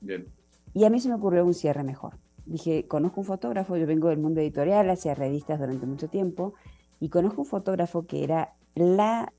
Bien. 0.01 0.27
Y 0.73 0.85
a 0.85 0.89
mí 0.89 0.99
se 0.99 1.09
me 1.09 1.15
ocurrió 1.15 1.45
un 1.45 1.53
cierre 1.53 1.83
mejor. 1.83 2.17
Dije, 2.45 2.87
conozco 2.87 3.21
un 3.21 3.25
fotógrafo, 3.25 3.75
yo 3.75 3.87
vengo 3.87 4.09
del 4.09 4.19
mundo 4.19 4.39
editorial, 4.39 4.89
hacía 4.89 5.15
revistas 5.15 5.59
durante 5.59 5.85
mucho 5.85 6.07
tiempo, 6.07 6.53
y 6.99 7.09
conozco 7.09 7.41
un 7.41 7.47
fotógrafo 7.47 8.05
que 8.05 8.23
era 8.23 8.53
la 8.75 9.33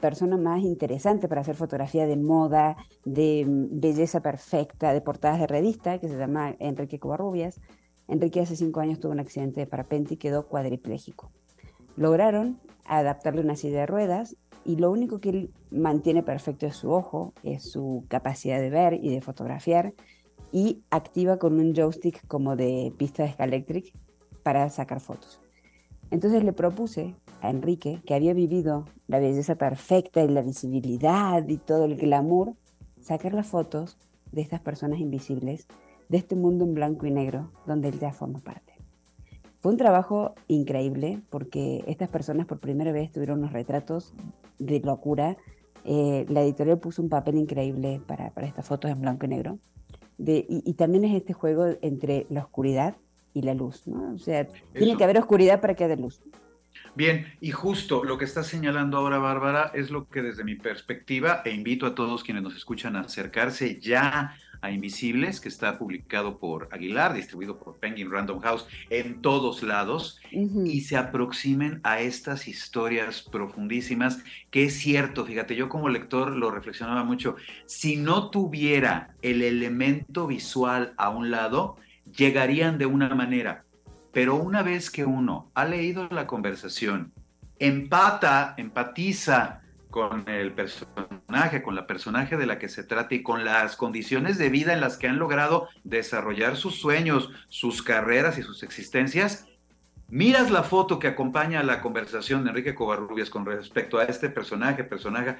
persona 0.00 0.36
más 0.36 0.62
interesante 0.62 1.28
para 1.28 1.40
hacer 1.40 1.56
fotografía 1.56 2.06
de 2.06 2.16
moda, 2.16 2.76
de 3.04 3.44
mm, 3.46 3.80
belleza 3.80 4.20
perfecta, 4.20 4.92
de 4.92 5.00
portadas 5.00 5.40
de 5.40 5.46
revista, 5.46 5.98
que 5.98 6.08
se 6.08 6.16
llama 6.16 6.54
Enrique 6.58 6.98
Covarrubias. 6.98 7.60
Enrique 8.08 8.40
hace 8.40 8.56
cinco 8.56 8.80
años 8.80 9.00
tuvo 9.00 9.12
un 9.12 9.20
accidente 9.20 9.60
de 9.60 9.66
parapente 9.66 10.14
y 10.14 10.16
quedó 10.16 10.46
cuadripléjico. 10.46 11.30
Lograron 11.96 12.58
adaptarle 12.84 13.42
una 13.42 13.56
silla 13.56 13.80
de 13.80 13.86
ruedas 13.86 14.36
y 14.64 14.76
lo 14.76 14.90
único 14.90 15.20
que 15.20 15.30
él 15.30 15.50
mantiene 15.70 16.22
perfecto 16.22 16.66
es 16.66 16.76
su 16.76 16.90
ojo, 16.90 17.32
es 17.42 17.70
su 17.70 18.04
capacidad 18.08 18.60
de 18.60 18.70
ver 18.70 18.94
y 18.94 19.10
de 19.10 19.20
fotografiar 19.20 19.94
y 20.52 20.82
activa 20.90 21.38
con 21.38 21.58
un 21.58 21.74
joystick 21.74 22.26
como 22.26 22.56
de 22.56 22.92
pista 22.96 23.22
de 23.22 23.32
Scalectric 23.32 23.92
para 24.42 24.68
sacar 24.70 25.00
fotos. 25.00 25.40
Entonces 26.10 26.42
le 26.42 26.52
propuse 26.52 27.14
a 27.40 27.50
Enrique, 27.50 28.00
que 28.04 28.14
había 28.14 28.34
vivido 28.34 28.84
la 29.06 29.18
belleza 29.18 29.56
perfecta 29.56 30.22
y 30.22 30.28
la 30.28 30.42
visibilidad 30.42 31.46
y 31.46 31.56
todo 31.56 31.84
el 31.84 31.96
glamour, 31.96 32.54
sacar 33.00 33.34
las 33.34 33.46
fotos 33.46 33.96
de 34.32 34.42
estas 34.42 34.60
personas 34.60 35.00
invisibles, 35.00 35.66
de 36.08 36.18
este 36.18 36.36
mundo 36.36 36.64
en 36.64 36.74
blanco 36.74 37.06
y 37.06 37.10
negro, 37.10 37.50
donde 37.66 37.88
él 37.88 37.98
ya 37.98 38.12
forma 38.12 38.40
parte. 38.40 38.74
Fue 39.58 39.72
un 39.72 39.78
trabajo 39.78 40.34
increíble 40.46 41.20
porque 41.30 41.82
estas 41.86 42.08
personas 42.08 42.46
por 42.46 42.60
primera 42.60 42.92
vez 42.92 43.10
tuvieron 43.10 43.40
unos 43.40 43.52
retratos 43.52 44.14
de 44.58 44.80
locura. 44.80 45.36
Eh, 45.84 46.26
la 46.28 46.42
editorial 46.42 46.78
puso 46.78 47.02
un 47.02 47.08
papel 47.08 47.36
increíble 47.36 48.00
para, 48.06 48.30
para 48.30 48.46
estas 48.46 48.66
fotos 48.66 48.90
en 48.90 49.00
blanco 49.00 49.26
y 49.26 49.28
negro. 49.30 49.58
De, 50.16 50.46
y, 50.48 50.62
y, 50.64 50.74
también 50.74 51.04
es 51.04 51.14
este 51.14 51.32
juego 51.32 51.66
entre 51.80 52.26
la 52.28 52.40
oscuridad 52.40 52.96
y 53.34 53.42
la 53.42 53.54
luz, 53.54 53.86
¿no? 53.86 54.14
O 54.14 54.18
sea, 54.18 54.48
tiene 54.74 54.96
que 54.96 55.04
haber 55.04 55.18
oscuridad 55.18 55.60
para 55.60 55.74
que 55.74 55.84
haya 55.84 55.94
luz. 55.94 56.20
Bien, 56.94 57.32
y 57.40 57.52
justo 57.52 58.02
lo 58.02 58.18
que 58.18 58.24
está 58.24 58.42
señalando 58.42 58.96
ahora 58.96 59.18
Bárbara 59.18 59.70
es 59.74 59.90
lo 59.90 60.08
que 60.08 60.22
desde 60.22 60.44
mi 60.44 60.56
perspectiva, 60.56 61.42
e 61.44 61.50
invito 61.52 61.86
a 61.86 61.94
todos 61.94 62.24
quienes 62.24 62.42
nos 62.42 62.56
escuchan 62.56 62.96
a 62.96 63.00
acercarse 63.00 63.78
ya 63.80 64.34
a 64.60 64.70
Invisibles, 64.70 65.40
que 65.40 65.48
está 65.48 65.78
publicado 65.78 66.38
por 66.38 66.68
Aguilar, 66.72 67.14
distribuido 67.14 67.58
por 67.58 67.76
Penguin 67.76 68.10
Random 68.10 68.40
House 68.40 68.66
en 68.90 69.22
todos 69.22 69.62
lados, 69.62 70.20
y 70.32 70.80
se 70.80 70.96
aproximen 70.96 71.80
a 71.84 72.00
estas 72.00 72.48
historias 72.48 73.22
profundísimas, 73.22 74.18
que 74.50 74.64
es 74.64 74.74
cierto, 74.74 75.24
fíjate, 75.24 75.54
yo 75.54 75.68
como 75.68 75.88
lector 75.88 76.32
lo 76.32 76.50
reflexionaba 76.50 77.04
mucho, 77.04 77.36
si 77.66 77.96
no 77.96 78.30
tuviera 78.30 79.14
el 79.22 79.42
elemento 79.42 80.26
visual 80.26 80.94
a 80.96 81.10
un 81.10 81.30
lado, 81.30 81.76
llegarían 82.16 82.78
de 82.78 82.86
una 82.86 83.14
manera, 83.14 83.64
pero 84.12 84.36
una 84.36 84.62
vez 84.62 84.90
que 84.90 85.04
uno 85.04 85.50
ha 85.54 85.64
leído 85.64 86.08
la 86.10 86.26
conversación, 86.26 87.12
empata, 87.58 88.54
empatiza 88.56 89.62
con 89.90 90.28
el 90.28 90.52
personaje, 90.52 91.62
con 91.62 91.74
la 91.74 91.86
personaje 91.86 92.36
de 92.36 92.46
la 92.46 92.58
que 92.58 92.68
se 92.68 92.84
trata 92.84 93.14
y 93.14 93.22
con 93.22 93.44
las 93.44 93.76
condiciones 93.76 94.38
de 94.38 94.50
vida 94.50 94.72
en 94.72 94.80
las 94.80 94.96
que 94.96 95.08
han 95.08 95.18
logrado 95.18 95.68
desarrollar 95.84 96.56
sus 96.56 96.78
sueños, 96.80 97.30
sus 97.48 97.82
carreras 97.82 98.38
y 98.38 98.42
sus 98.42 98.62
existencias, 98.62 99.46
miras 100.08 100.50
la 100.50 100.62
foto 100.62 100.98
que 100.98 101.08
acompaña 101.08 101.60
a 101.60 101.64
la 101.64 101.80
conversación 101.80 102.44
de 102.44 102.50
Enrique 102.50 102.74
Covarrubias 102.74 103.30
con 103.30 103.46
respecto 103.46 103.98
a 103.98 104.04
este 104.04 104.28
personaje, 104.28 104.84
personaje, 104.84 105.36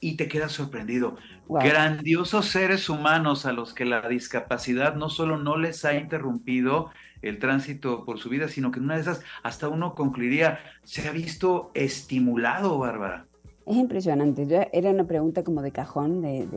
y 0.00 0.16
te 0.16 0.28
quedas 0.28 0.52
sorprendido. 0.52 1.16
Grandiosos 1.48 2.46
seres 2.46 2.88
humanos 2.88 3.44
a 3.44 3.52
los 3.52 3.74
que 3.74 3.84
la 3.84 4.08
discapacidad 4.08 4.94
no 4.94 5.10
solo 5.10 5.36
no 5.36 5.56
les 5.58 5.84
ha 5.84 5.94
interrumpido 5.94 6.90
el 7.22 7.38
tránsito 7.38 8.04
por 8.04 8.18
su 8.18 8.30
vida, 8.30 8.48
sino 8.48 8.70
que 8.70 8.78
en 8.78 8.86
una 8.86 8.94
de 8.94 9.02
esas 9.02 9.22
hasta 9.42 9.68
uno 9.68 9.94
concluiría, 9.94 10.58
se 10.84 11.06
ha 11.06 11.12
visto 11.12 11.70
estimulado, 11.74 12.78
Bárbara. 12.78 13.26
Es 13.66 13.76
impresionante. 13.76 14.46
Yo, 14.46 14.60
era 14.72 14.90
una 14.90 15.06
pregunta 15.06 15.44
como 15.44 15.60
de 15.60 15.70
cajón 15.70 16.22
de, 16.22 16.48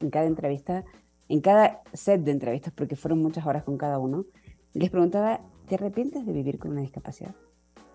en 0.00 0.10
cada 0.10 0.26
entrevista, 0.26 0.84
en 1.28 1.40
cada 1.40 1.82
set 1.92 2.22
de 2.22 2.30
entrevistas, 2.30 2.72
porque 2.74 2.96
fueron 2.96 3.20
muchas 3.20 3.44
horas 3.44 3.64
con 3.64 3.76
cada 3.76 3.98
uno. 3.98 4.24
Les 4.72 4.90
preguntaba, 4.90 5.40
¿te 5.68 5.74
arrepientes 5.74 6.24
de 6.24 6.32
vivir 6.32 6.58
con 6.58 6.70
una 6.70 6.80
discapacidad? 6.80 7.34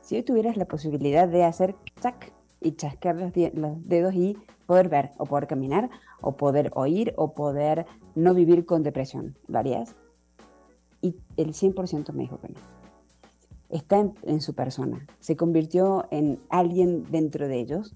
Si 0.02 0.16
hoy 0.16 0.24
tuvieras 0.24 0.58
la 0.58 0.66
posibilidad 0.66 1.28
de 1.28 1.46
hacer 1.46 1.76
chac 2.02 2.34
y 2.62 2.74
chasquear 2.74 3.16
los, 3.16 3.34
dedos 3.34 4.14
y 4.14 4.38
poder 4.66 4.90
ver 4.90 5.12
o 5.18 5.26
poder 5.26 5.48
caminar 5.48 5.90
o 6.22 6.36
poder 6.38 6.72
oír 6.76 7.14
o 7.18 7.34
poder 7.34 7.86
no 8.16 8.34
vivir 8.34 8.66
con 8.66 8.84
depresión. 8.84 9.38
¿Lo? 9.48 9.62
Y 11.02 11.16
el 11.38 11.54
100% 11.54 12.12
me 12.14 12.24
dijo 12.24 12.40
que 12.40 12.50
no. 12.50 12.60
Está 13.70 14.04
en, 14.24 14.42
su 14.42 14.56
persona. 14.56 15.06
Se 15.20 15.36
convirtió 15.36 16.08
en 16.12 16.40
alguien 16.50 17.06
dentro 17.12 17.48
de 17.48 17.60
ellos 17.60 17.94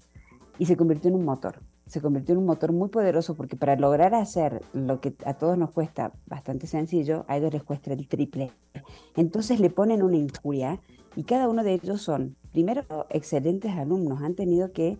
y 0.58 0.66
se 0.66 0.76
convirtió 0.76 1.08
en 1.10 1.16
un 1.16 1.24
motor. 1.24 1.60
Se 1.86 2.00
convirtió 2.00 2.32
en 2.32 2.38
un 2.38 2.46
motor 2.46 2.72
muy 2.72 2.88
poderoso 2.88 3.34
porque 3.34 3.56
para 3.56 3.76
lograr 3.76 4.14
hacer 4.14 4.62
lo 4.72 5.00
que 5.00 5.14
a 5.26 5.34
todos 5.34 5.58
nos 5.58 5.72
cuesta 5.72 6.12
bastante 6.26 6.66
sencillo, 6.66 7.24
a 7.28 7.36
ellos 7.36 7.52
les 7.52 7.64
cuesta 7.64 7.92
el 7.92 8.08
triple. 8.08 8.52
Entonces 9.16 9.60
le 9.60 9.68
ponen 9.68 10.02
una 10.02 10.16
injuria 10.16 10.80
y 11.16 11.24
cada 11.24 11.48
uno 11.48 11.62
de 11.64 11.74
ellos 11.74 12.00
son, 12.00 12.36
primero, 12.54 12.84
excelentes 13.10 13.72
alumnos. 13.72 14.22
Han 14.22 14.36
tenido 14.36 14.72
que 14.72 14.96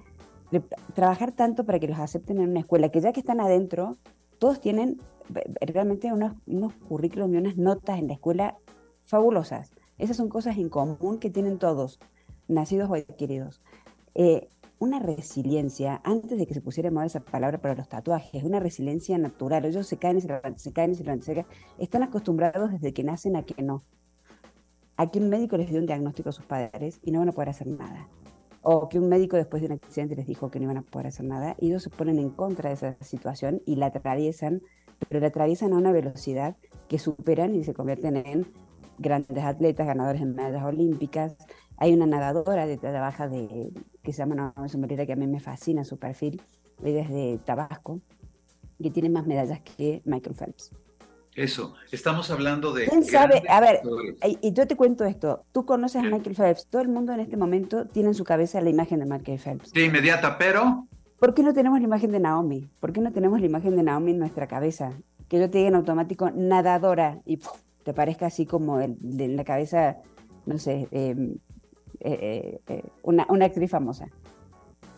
trabajar 0.92 1.30
tanto 1.30 1.64
para 1.64 1.78
que 1.78 1.87
los 1.87 1.99
acepten 2.00 2.40
en 2.40 2.50
una 2.50 2.61
escuela, 2.61 2.88
que 2.88 3.00
ya 3.00 3.12
que 3.12 3.20
están 3.20 3.40
adentro, 3.40 3.96
todos 4.38 4.61
tienen 4.61 5.00
realmente 5.61 6.12
unos, 6.12 6.34
unos 6.46 6.75
currículos 6.75 7.30
y 7.30 7.37
unas 7.37 7.56
notas 7.56 8.00
en 8.00 8.08
la 8.08 8.14
escuela 8.14 8.58
fabulosas. 9.02 9.70
Esas 9.99 10.16
son 10.16 10.28
cosas 10.28 10.58
en 10.58 10.68
común 10.68 11.18
que 11.20 11.30
tienen 11.30 11.58
todos, 11.58 12.00
nacidos 12.49 12.90
o 12.90 12.94
adquiridos. 12.94 13.62
Eh, 14.16 14.49
una 14.80 14.99
resiliencia, 14.99 16.00
antes 16.02 16.37
de 16.37 16.46
que 16.49 16.54
se 16.54 16.61
pusiera 16.61 16.90
moda 16.90 17.06
esa 17.06 17.20
palabra 17.20 17.58
para 17.58 17.76
los 17.76 17.88
tatuajes, 17.88 18.42
una 18.42 18.58
resiliencia 18.58 19.16
natural. 19.16 19.64
Ellos 19.64 19.87
se 19.87 19.96
caen 19.96 20.18
y 20.18 20.23
se 20.23 20.26
levantan, 20.26 20.58
se 20.58 20.73
caen 20.73 20.90
y 20.90 20.94
se 20.96 21.04
levantan, 21.04 21.25
se 21.25 21.34
caen. 21.34 21.46
Están 21.78 22.02
acostumbrados 22.02 22.73
desde 22.73 22.92
que 22.92 23.04
nacen 23.04 23.37
a 23.37 23.44
que 23.44 23.62
no. 23.62 23.84
A 24.97 25.11
que 25.11 25.19
un 25.19 25.29
médico 25.29 25.57
les 25.57 25.71
dio 25.71 25.81
un 25.81 25.87
diagnóstico 25.87 26.29
a 26.29 26.33
sus 26.33 26.45
padres 26.45 27.01
y 27.03 27.11
no 27.11 27.21
van 27.21 27.29
a 27.29 27.33
poder 27.33 27.49
hacer 27.49 27.67
nada 27.67 28.09
o 28.65 28.89
que 28.89 28.99
un 28.99 29.09
médico 29.09 29.37
después 29.37 29.61
de 29.63 29.67
un 29.67 29.75
accidente 29.75 30.17
les 30.17 30.27
dijo 30.27 30.51
que 30.51 30.59
no 30.59 30.65
iban 30.65 30.79
a 30.79 30.83
poder 30.83 31.09
hacer 31.09 31.27
nada, 31.27 31.55
y 31.61 31.69
ellos 31.69 31.83
se 31.83 31.91
ponen 31.91 32.19
en 32.19 32.31
contra 32.31 32.71
de 32.71 32.75
esa 32.75 32.97
situación 33.03 33.61
y 33.67 33.77
la 33.77 33.87
atraviesan, 33.87 34.63
pero 35.09 35.21
la 35.21 35.29
atraviesan 35.29 35.75
a 35.75 35.77
una 35.77 35.93
velocidad 35.93 36.57
que 36.89 36.99
superan 36.99 37.55
y 37.55 37.63
se 37.63 37.75
convierten 37.75 38.17
en 38.17 38.47
grandes 38.99 39.45
atletas, 39.45 39.87
ganadores 39.87 40.23
de 40.23 40.27
medallas 40.27 40.65
olímpicas. 40.65 41.37
Hay 41.77 41.93
una 41.93 42.07
nadadora 42.07 42.67
de 42.67 42.79
talla 42.79 43.03
baja 43.03 43.29
de, 43.29 43.71
que 44.03 44.13
se 44.13 44.19
llama 44.19 44.35
Naomi 44.35 44.71
Sombrera, 44.71 45.05
que 45.05 45.13
a 45.13 45.17
mí 45.17 45.27
me 45.27 45.41
fascina 45.41 45.85
su 45.85 45.99
perfil, 45.99 46.41
ella 46.83 47.03
es 47.03 47.11
de 47.11 47.39
Tabasco, 47.45 48.01
que 48.83 48.91
tiene 48.91 49.11
más 49.11 49.27
medallas 49.27 49.61
que 49.61 50.01
Michael 50.07 50.37
Phelps. 50.37 50.73
Eso, 51.35 51.75
estamos 51.91 52.31
hablando 52.31 52.73
de... 52.73 52.87
¿Quién 52.87 53.05
sabe? 53.05 53.43
A 53.49 53.61
ver, 53.61 53.81
y 54.41 54.53
yo 54.53 54.69
te 54.69 54.76
cuento 54.76 55.05
esto, 55.05 55.45
tú 55.50 55.67
conoces 55.67 56.03
a 56.03 56.05
Michael 56.05 56.37
Phelps, 56.37 56.67
todo 56.69 56.81
el 56.81 56.88
mundo 56.88 57.12
en 57.12 57.21
este 57.21 57.37
momento 57.37 57.87
tiene 57.87 58.11
en 58.11 58.14
su 58.14 58.23
cabeza 58.23 58.61
la 58.61 58.71
imagen 58.71 59.00
de 59.00 59.07
Michael 59.07 59.41
Phelps. 59.41 59.73
De 59.73 59.85
inmediata, 59.85 60.38
pero... 60.38 60.87
¿Por 61.19 61.35
qué 61.35 61.43
no 61.43 61.53
tenemos 61.53 61.81
la 61.81 61.87
imagen 61.87 62.12
de 62.12 62.21
Naomi? 62.21 62.69
¿Por 62.79 62.93
qué 62.93 63.00
no 63.00 63.12
tenemos 63.12 63.41
la 63.41 63.47
imagen 63.47 63.76
de 63.76 63.83
Naomi 63.83 64.12
en 64.12 64.19
nuestra 64.19 64.47
cabeza? 64.47 64.93
Que 65.29 65.41
yo 65.41 65.50
te 65.50 65.59
diga 65.59 65.69
en 65.69 65.75
automático 65.75 66.31
nadadora 66.31 67.21
y 67.25 67.41
te 67.83 67.95
parezca 67.95 68.26
así 68.26 68.47
como 68.47 68.81
en 68.81 68.99
la 69.37 69.45
cabeza, 69.45 69.97
no 70.47 70.59
sé, 70.59 70.87
em, 70.93 71.38
eh, 72.00 72.19
eh, 72.21 72.61
eh, 72.69 72.83
una, 73.03 73.26
una 73.29 73.47
actriz 73.47 73.71
famosa 73.71 74.09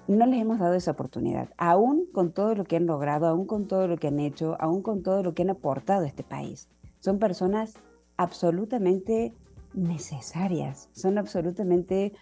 no 0.09 0.27
les 0.27 0.41
hemos 0.41 0.59
dado 0.59 0.75
esa 0.75 0.93
oportunidad, 0.93 1.49
aún 1.57 2.07
con 2.13 2.33
todo 2.33 2.55
lo 2.55 2.65
que 2.65 2.77
han 2.77 2.87
logrado, 2.87 3.27
aún 3.27 3.47
con 3.47 3.67
todo 3.67 3.89
lo 3.89 3.97
que 3.97 4.09
han 4.09 4.21
hecho, 4.21 4.57
aún 4.61 4.83
con 4.83 5.03
todo 5.03 5.23
lo 5.23 5.35
que 5.35 5.43
han 5.43 5.51
aportado 5.51 6.05
a 6.05 6.07
este 6.07 6.23
país. 6.23 6.69
Son 7.01 7.19
personas 7.19 7.75
absolutamente 8.17 9.35
necesarias, 9.75 10.89
son 10.93 11.19
absolutamente, 11.19 12.13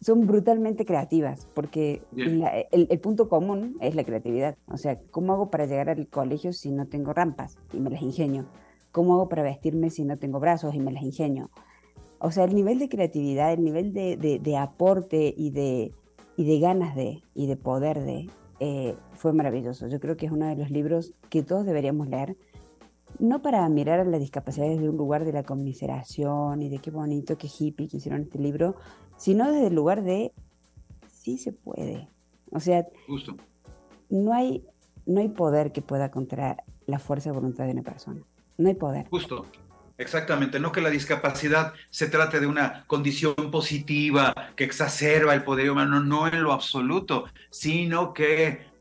son 0.00 0.26
brutalmente 0.26 0.86
creativas, 0.86 1.46
porque 1.54 2.02
el, 2.70 3.00
punto 3.00 3.28
común 3.28 3.76
es 3.80 3.94
la 3.94 4.04
creatividad. 4.04 4.56
O 4.68 4.76
sea, 4.76 5.00
¿cómo 5.10 5.32
hago 5.32 5.50
para 5.50 5.66
llegar 5.66 5.90
al 5.90 6.06
colegio 6.08 6.52
si 6.52 6.70
no 6.70 6.86
tengo 6.86 7.12
rampas 7.12 7.56
y 7.72 7.78
me 7.78 7.90
las 7.90 8.02
ingenio? 8.02 8.46
¿Cómo 8.92 9.14
hago 9.14 9.28
para 9.28 9.42
vestirme 9.42 9.90
si 9.90 10.04
no 10.04 10.18
tengo 10.18 10.38
brazos 10.38 10.74
y 10.74 10.78
me 10.78 10.92
las 10.92 11.02
ingenio? 11.02 11.50
O 12.20 12.30
sea, 12.30 12.44
el 12.44 12.54
nivel 12.54 12.78
de 12.78 12.88
creatividad, 12.88 13.52
el 13.52 13.64
nivel 13.64 13.92
de 13.92 14.56
aporte 14.56 15.34
y 15.36 15.50
de 15.50 15.92
y 16.36 16.44
de 16.44 16.58
ganas 16.60 16.94
de 16.94 17.22
y 17.34 17.46
de 17.46 17.56
poder 17.56 18.04
de, 18.04 18.30
eh, 18.60 18.96
fue 19.14 19.32
maravilloso. 19.32 19.88
Yo 19.88 20.00
creo 20.00 20.16
que 20.16 20.26
es 20.26 20.32
uno 20.32 20.46
de 20.46 20.56
los 20.56 20.70
libros 20.70 21.14
que 21.30 21.42
todos 21.42 21.66
deberíamos 21.66 22.08
leer 22.08 22.36
no 23.18 23.42
para 23.42 23.68
mirar 23.68 24.00
a 24.00 24.04
la 24.04 24.18
discapacidad 24.18 24.66
desde 24.66 24.88
un 24.88 24.96
lugar 24.96 25.24
de 25.24 25.32
la 25.32 25.42
conmiseración 25.42 26.62
y 26.62 26.68
de 26.68 26.78
qué 26.78 26.90
bonito, 26.90 27.38
qué 27.38 27.48
hippie 27.48 27.88
que 27.88 27.98
hicieron 27.98 28.22
este 28.22 28.38
libro, 28.38 28.74
sino 29.16 29.50
desde 29.50 29.68
el 29.68 29.74
lugar 29.74 30.02
de 30.02 30.32
sí 31.06 31.38
se 31.38 31.52
puede. 31.52 32.08
O 32.50 32.60
sea, 32.60 32.86
No, 34.10 34.32
hay, 34.32 34.64
no 35.06 35.20
hay 35.20 35.28
poder 35.28 35.72
que 35.72 35.82
pueda 35.82 36.10
contra 36.10 36.64
la 36.86 36.98
fuerza 36.98 37.30
de 37.30 37.36
voluntad 37.36 37.64
de 37.64 37.72
una 37.72 37.82
persona. 37.82 38.22
No 38.58 38.68
hay 38.68 38.74
poder. 38.74 39.08
Justo. 39.08 39.46
Exactamente, 39.96 40.58
no 40.58 40.72
que 40.72 40.80
la 40.80 40.90
discapacidad 40.90 41.72
se 41.90 42.08
trate 42.08 42.40
de 42.40 42.48
una 42.48 42.84
condición 42.88 43.34
positiva 43.52 44.34
que 44.56 44.64
exacerba 44.64 45.34
el 45.34 45.44
poder 45.44 45.70
humano, 45.70 46.00
no 46.00 46.26
en 46.26 46.42
lo 46.42 46.52
absoluto, 46.52 47.26
sino 47.50 48.12
que 48.12 48.74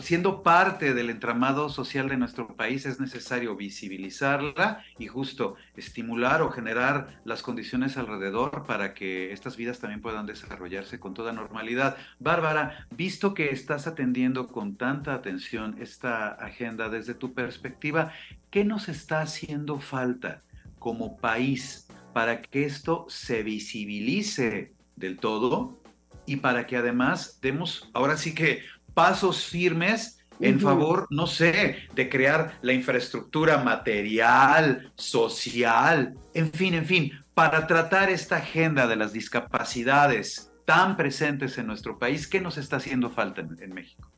siendo 0.00 0.42
parte 0.42 0.94
del 0.94 1.10
entramado 1.10 1.68
social 1.68 2.08
de 2.08 2.16
nuestro 2.16 2.48
país 2.56 2.86
es 2.86 2.98
necesario 2.98 3.54
visibilizarla 3.54 4.82
y 4.98 5.06
justo 5.06 5.54
estimular 5.76 6.42
o 6.42 6.50
generar 6.50 7.20
las 7.24 7.42
condiciones 7.42 7.96
alrededor 7.96 8.64
para 8.66 8.94
que 8.94 9.32
estas 9.32 9.56
vidas 9.56 9.78
también 9.78 10.00
puedan 10.00 10.26
desarrollarse 10.26 10.98
con 10.98 11.14
toda 11.14 11.32
normalidad. 11.32 11.96
Bárbara, 12.18 12.88
visto 12.90 13.32
que 13.32 13.50
estás 13.50 13.86
atendiendo 13.86 14.48
con 14.48 14.74
tanta 14.74 15.14
atención 15.14 15.76
esta 15.78 16.30
agenda 16.30 16.88
desde 16.88 17.14
tu 17.14 17.32
perspectiva, 17.32 18.12
¿qué 18.50 18.64
nos 18.64 18.88
está 18.88 19.22
haciendo 19.22 19.78
falta 19.80 20.42
como 20.78 21.16
país 21.16 21.88
para 22.12 22.42
que 22.42 22.64
esto 22.64 23.06
se 23.08 23.42
visibilice 23.42 24.74
del 24.96 25.18
todo 25.18 25.80
y 26.26 26.36
para 26.36 26.66
que 26.66 26.76
además 26.76 27.38
demos 27.40 27.88
ahora 27.92 28.16
sí 28.16 28.34
que 28.34 28.62
pasos 28.94 29.44
firmes 29.44 30.20
en 30.40 30.58
favor, 30.58 31.06
no 31.10 31.26
sé, 31.26 31.76
de 31.94 32.08
crear 32.08 32.58
la 32.62 32.72
infraestructura 32.72 33.62
material, 33.62 34.90
social, 34.96 36.14
en 36.32 36.50
fin, 36.50 36.74
en 36.74 36.86
fin, 36.86 37.12
para 37.34 37.66
tratar 37.66 38.10
esta 38.10 38.36
agenda 38.36 38.86
de 38.86 38.96
las 38.96 39.12
discapacidades 39.12 40.50
tan 40.64 40.96
presentes 40.96 41.58
en 41.58 41.66
nuestro 41.66 41.98
país, 41.98 42.26
¿qué 42.26 42.40
nos 42.40 42.56
está 42.56 42.76
haciendo 42.76 43.10
falta 43.10 43.40
en, 43.40 43.74
México? 43.74 44.09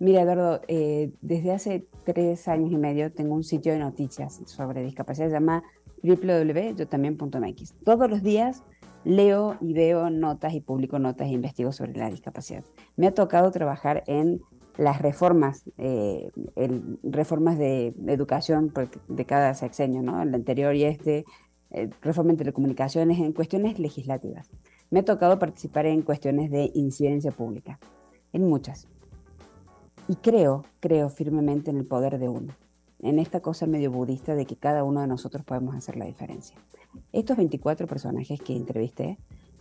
Mira, 0.00 0.22
Eduardo, 0.22 0.62
eh, 0.66 1.12
desde 1.20 1.52
hace 1.52 1.86
tres 2.04 2.48
años 2.48 2.72
y 2.72 2.78
medio 2.78 3.12
tengo 3.12 3.34
un 3.34 3.44
sitio 3.44 3.74
de 3.74 3.78
noticias 3.78 4.40
sobre 4.46 4.82
discapacidad, 4.82 5.26
se 5.26 5.34
llama 5.34 5.62
www.yotambién.mx. 6.02 7.74
Todos 7.84 8.08
los 8.08 8.22
días 8.22 8.62
leo 9.04 9.58
y 9.60 9.74
veo 9.74 10.08
notas 10.08 10.54
y 10.54 10.62
publico 10.62 10.98
notas 10.98 11.28
e 11.28 11.32
investigo 11.32 11.70
sobre 11.70 11.92
la 11.98 12.08
discapacidad. 12.08 12.64
Me 12.96 13.08
ha 13.08 13.12
tocado 13.12 13.50
trabajar 13.50 14.02
en 14.06 14.40
las 14.78 15.02
reformas, 15.02 15.64
eh, 15.76 16.30
reformas 17.02 17.58
de, 17.58 17.94
educación 18.06 18.72
de 19.06 19.26
cada 19.26 19.52
sexenio, 19.52 20.00
¿no? 20.02 20.22
el 20.22 20.34
anterior 20.34 20.74
y 20.74 20.84
este, 20.84 21.26
eh, 21.72 21.90
reforma 22.00 22.30
en 22.30 22.38
telecomunicaciones, 22.38 23.18
en 23.18 23.34
cuestiones 23.34 23.78
legislativas. 23.78 24.48
Me 24.88 25.00
ha 25.00 25.04
tocado 25.04 25.38
participar 25.38 25.84
en 25.84 26.00
cuestiones 26.00 26.50
de 26.50 26.70
incidencia 26.72 27.32
pública, 27.32 27.78
en 28.32 28.48
muchas. 28.48 28.88
Y 30.10 30.16
creo, 30.16 30.64
creo 30.80 31.08
firmemente 31.08 31.70
en 31.70 31.76
el 31.76 31.86
poder 31.86 32.18
de 32.18 32.28
uno, 32.28 32.52
en 32.98 33.20
esta 33.20 33.38
cosa 33.38 33.68
medio 33.68 33.92
budista 33.92 34.34
de 34.34 34.44
que 34.44 34.56
cada 34.56 34.82
uno 34.82 35.02
de 35.02 35.06
nosotros 35.06 35.44
podemos 35.44 35.76
hacer 35.76 35.96
la 35.96 36.04
diferencia. 36.04 36.56
Estos 37.12 37.36
24 37.36 37.86
personajes 37.86 38.40
que 38.40 38.56
entrevisté 38.56 39.18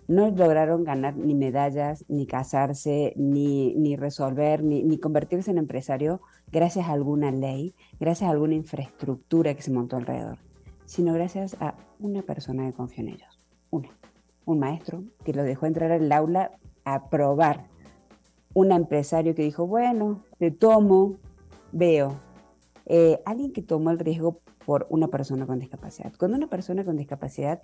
no 0.07 0.27
lograron 0.31 0.83
ganar 0.83 1.15
ni 1.15 1.35
medallas, 1.35 2.03
ni 2.07 2.25
casarse, 2.25 3.13
ni, 3.15 3.75
ni 3.75 3.95
resolver, 3.95 4.63
ni, 4.63 4.81
ni, 4.81 4.97
convertirse 4.97 5.51
en 5.51 5.59
empresario 5.59 6.19
gracias 6.51 6.87
a 6.87 6.93
alguna 6.93 7.29
ley, 7.29 7.75
gracias 7.99 8.27
a 8.27 8.31
alguna 8.31 8.55
infraestructura 8.55 9.53
que 9.53 9.61
se 9.61 9.69
montó 9.69 9.97
alrededor, 9.97 10.39
sino 10.85 11.13
gracias 11.13 11.57
a 11.59 11.75
una 11.99 12.23
persona 12.23 12.65
que 12.65 12.73
confió 12.73 13.03
en 13.03 13.09
ellos. 13.09 13.39
Una. 13.69 13.89
Un 14.45 14.57
maestro 14.57 15.03
que 15.23 15.33
lo 15.33 15.43
dejó 15.43 15.67
entrar 15.67 15.91
al 15.91 16.11
aula 16.11 16.53
a 16.85 17.07
probar. 17.07 17.67
Un 18.53 18.71
empresario 18.71 19.35
que 19.35 19.43
dijo, 19.43 19.67
bueno, 19.67 20.23
te 20.37 20.51
tomo, 20.51 21.17
veo. 21.71 22.19
Eh, 22.85 23.21
alguien 23.25 23.53
que 23.53 23.61
tomó 23.61 23.91
el 23.91 23.99
riesgo 23.99 24.41
por 24.65 24.87
una 24.89 25.07
persona 25.07 25.45
con 25.45 25.59
discapacidad. 25.59 26.11
Cuando 26.17 26.37
una 26.37 26.47
persona 26.47 26.83
con 26.83 26.97
discapacidad 26.97 27.61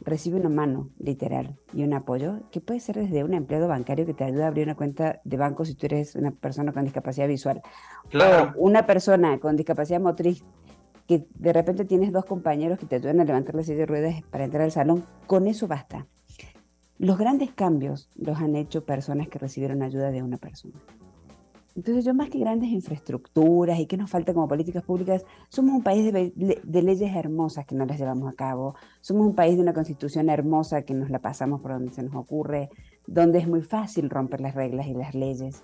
recibe 0.00 0.38
una 0.38 0.48
mano, 0.48 0.90
literal, 0.98 1.56
y 1.72 1.82
un 1.82 1.92
apoyo, 1.92 2.40
que 2.50 2.60
puede 2.60 2.80
ser 2.80 2.96
desde 2.96 3.24
un 3.24 3.34
empleado 3.34 3.68
bancario 3.68 4.06
que 4.06 4.14
te 4.14 4.24
ayuda 4.24 4.44
a 4.44 4.48
abrir 4.48 4.64
una 4.64 4.76
cuenta 4.76 5.20
de 5.24 5.36
banco 5.36 5.64
si 5.64 5.74
tú 5.74 5.86
eres 5.86 6.14
una 6.14 6.30
persona 6.30 6.72
con 6.72 6.84
discapacidad 6.84 7.28
visual, 7.28 7.62
claro. 8.08 8.52
o 8.56 8.62
una 8.62 8.86
persona 8.86 9.38
con 9.38 9.56
discapacidad 9.56 10.00
motriz 10.00 10.44
que 11.06 11.26
de 11.34 11.52
repente 11.52 11.84
tienes 11.84 12.12
dos 12.12 12.24
compañeros 12.24 12.78
que 12.78 12.86
te 12.86 12.96
ayudan 12.96 13.20
a 13.20 13.24
levantar 13.24 13.54
la 13.54 13.62
silla 13.62 13.78
de 13.78 13.86
ruedas 13.86 14.22
para 14.30 14.44
entrar 14.44 14.62
al 14.62 14.72
salón, 14.72 15.04
con 15.26 15.46
eso 15.46 15.66
basta. 15.66 16.06
Los 16.98 17.16
grandes 17.16 17.52
cambios 17.52 18.10
los 18.16 18.38
han 18.38 18.56
hecho 18.56 18.84
personas 18.84 19.28
que 19.28 19.38
recibieron 19.38 19.82
ayuda 19.82 20.10
de 20.10 20.22
una 20.22 20.36
persona. 20.36 20.74
Entonces 21.76 22.04
yo 22.04 22.12
más 22.12 22.28
que 22.28 22.40
grandes 22.40 22.70
infraestructuras 22.70 23.78
y 23.78 23.86
que 23.86 23.96
nos 23.96 24.10
falta 24.10 24.34
como 24.34 24.48
políticas 24.48 24.82
públicas, 24.82 25.24
somos 25.48 25.76
un 25.76 25.84
país 25.84 26.12
de, 26.12 26.82
leyes 26.82 27.14
hermosas 27.14 27.66
que 27.66 27.76
no 27.76 27.86
las 27.86 28.00
llevamos 28.00 28.28
a 28.28 28.34
cabo, 28.34 28.74
somos 29.00 29.28
un 29.28 29.36
país 29.36 29.54
de 29.54 29.62
una 29.62 29.72
constitución 29.72 30.28
hermosa 30.28 30.82
que 30.82 30.92
nos 30.92 31.08
la 31.08 31.20
pasamos 31.20 31.60
por 31.60 31.70
donde 31.70 31.92
se 31.92 32.02
nos 32.02 32.16
ocurre, 32.16 32.68
donde 33.06 33.38
es 33.38 33.46
muy 33.46 33.62
fácil 33.62 34.10
romper 34.10 34.40
las 34.40 34.56
reglas 34.56 34.88
y 34.88 34.94
las 34.94 35.14
leyes. 35.14 35.62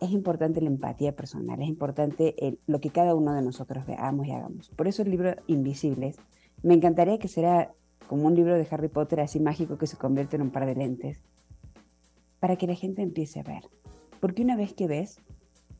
Es 0.00 0.12
importante 0.12 0.60
la 0.60 0.68
empatía 0.68 1.16
personal, 1.16 1.60
es 1.60 1.68
importante 1.68 2.36
lo 2.68 2.80
que 2.80 2.90
cada 2.90 3.16
uno 3.16 3.32
de 3.32 3.42
nosotros 3.42 3.84
veamos 3.84 4.28
y 4.28 4.30
hagamos. 4.30 4.68
Por 4.76 4.86
eso 4.86 5.02
el 5.02 5.10
libro 5.10 5.34
Invisibles, 5.48 6.20
me 6.62 6.74
encantaría 6.74 7.18
que 7.18 7.26
sea 7.26 7.72
como 8.06 8.26
un 8.26 8.34
libro 8.34 8.54
de 8.54 8.66
Harry 8.70 8.88
Potter 8.88 9.20
así 9.20 9.40
mágico 9.40 9.78
que 9.78 9.86
se 9.86 9.96
convierte 9.96 10.36
en 10.36 10.42
un 10.42 10.50
par 10.50 10.66
de 10.66 10.74
lentes, 10.74 11.22
para 12.40 12.56
que 12.56 12.66
la 12.66 12.74
gente 12.74 13.02
empiece 13.02 13.40
a 13.40 13.42
ver 13.42 13.62
porque 14.20 14.42
una 14.42 14.56
vez 14.56 14.74
que 14.74 14.86
ves, 14.86 15.20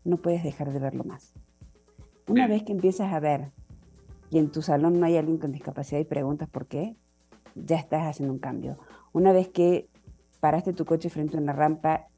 no 0.04 0.18
puedes 0.18 0.42
dejar 0.42 0.72
de 0.72 0.78
verlo 0.78 1.04
más. 1.04 1.32
Una 2.28 2.46
vez 2.46 2.62
que 2.62 2.72
empiezas 2.72 3.12
a 3.12 3.20
ver 3.20 3.50
y 4.30 4.38
en 4.38 4.50
tu 4.50 4.62
salón 4.62 4.98
no 4.98 5.06
hay 5.06 5.16
alguien 5.16 5.38
con 5.38 5.52
discapacidad 5.52 6.00
y 6.00 6.04
preguntas 6.04 6.48
por 6.48 6.66
qué, 6.66 6.96
ya 7.54 7.76
estás 7.76 8.02
haciendo 8.02 8.32
un 8.32 8.38
cambio. 8.38 8.78
Una 9.12 9.32
vez 9.32 9.48
que 9.48 9.88
paraste 10.40 10.72
tu 10.72 10.84
coche 10.84 11.10
frente 11.10 11.36
a 11.36 11.40
una 11.40 11.52
rampa 11.52 12.08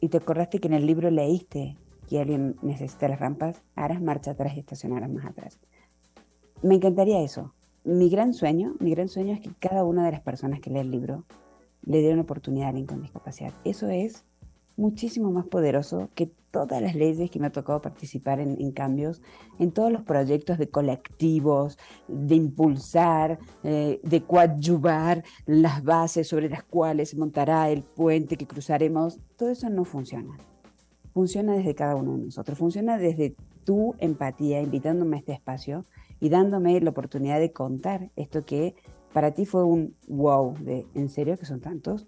y 0.00 0.08
te 0.08 0.18
acordaste 0.18 0.58
que 0.58 0.68
en 0.68 0.74
el 0.74 0.86
libro 0.86 1.10
leíste 1.10 1.76
que 2.08 2.20
alguien 2.20 2.56
necesita 2.62 3.08
las 3.08 3.20
rampas, 3.20 3.62
harás 3.74 4.02
marcha 4.02 4.32
atrás 4.32 4.56
y 4.56 4.60
estacionarás 4.60 5.10
más 5.10 5.24
atrás. 5.24 5.58
Me 6.62 6.74
encantaría 6.74 7.22
eso. 7.22 7.54
Mi 7.84 8.08
gran 8.10 8.32
sueño, 8.32 8.76
mi 8.78 8.92
gran 8.92 9.08
sueño 9.08 9.34
es 9.34 9.40
que 9.40 9.50
cada 9.58 9.84
una 9.84 10.06
de 10.06 10.12
las 10.12 10.20
personas 10.20 10.60
que 10.60 10.70
lee 10.70 10.80
el 10.80 10.90
libro 10.90 11.24
le 11.84 12.00
dé 12.00 12.12
una 12.12 12.22
oportunidad 12.22 12.66
a 12.66 12.68
alguien 12.68 12.86
con 12.86 13.02
discapacidad. 13.02 13.52
Eso 13.64 13.88
es 13.88 14.24
muchísimo 14.76 15.32
más 15.32 15.46
poderoso 15.46 16.08
que 16.14 16.30
todas 16.52 16.80
las 16.80 16.94
leyes 16.94 17.28
que 17.30 17.40
me 17.40 17.48
ha 17.48 17.52
tocado 17.52 17.82
participar 17.82 18.38
en, 18.38 18.70
cambios, 18.70 19.20
en 19.58 19.72
todos 19.72 19.90
los 19.90 20.02
proyectos 20.02 20.58
de 20.58 20.68
colectivos, 20.68 21.76
de 22.06 22.36
impulsar, 22.36 23.40
eh, 23.64 24.00
de 24.04 24.22
coadyuvar 24.22 25.24
las 25.46 25.82
bases 25.82 26.28
sobre 26.28 26.48
las 26.48 26.62
cuales 26.62 27.10
se 27.10 27.16
montará 27.16 27.68
el 27.70 27.82
puente 27.82 28.36
que 28.36 28.46
cruzaremos. 28.46 29.18
Todo 29.36 29.50
eso 29.50 29.68
no 29.70 29.84
funciona. 29.84 30.38
Funciona 31.12 31.54
desde 31.54 31.74
cada 31.74 31.96
uno 31.96 32.16
de 32.16 32.24
nosotros, 32.26 32.56
funciona 32.56 32.96
desde 32.96 33.34
tu 33.64 33.94
empatía, 33.98 34.62
invitándome 34.62 35.16
a 35.16 35.18
este 35.20 35.32
espacio 35.32 35.84
y 36.22 36.30
dándome 36.30 36.80
la 36.80 36.88
oportunidad 36.88 37.38
de 37.38 37.52
contar 37.52 38.10
esto 38.16 38.46
que 38.46 38.74
para 39.12 39.32
ti 39.32 39.44
fue 39.44 39.62
un 39.64 39.94
wow, 40.08 40.54
de 40.58 40.86
¿en 40.94 41.10
serio 41.10 41.36
que 41.36 41.44
son 41.44 41.60
tantos? 41.60 42.06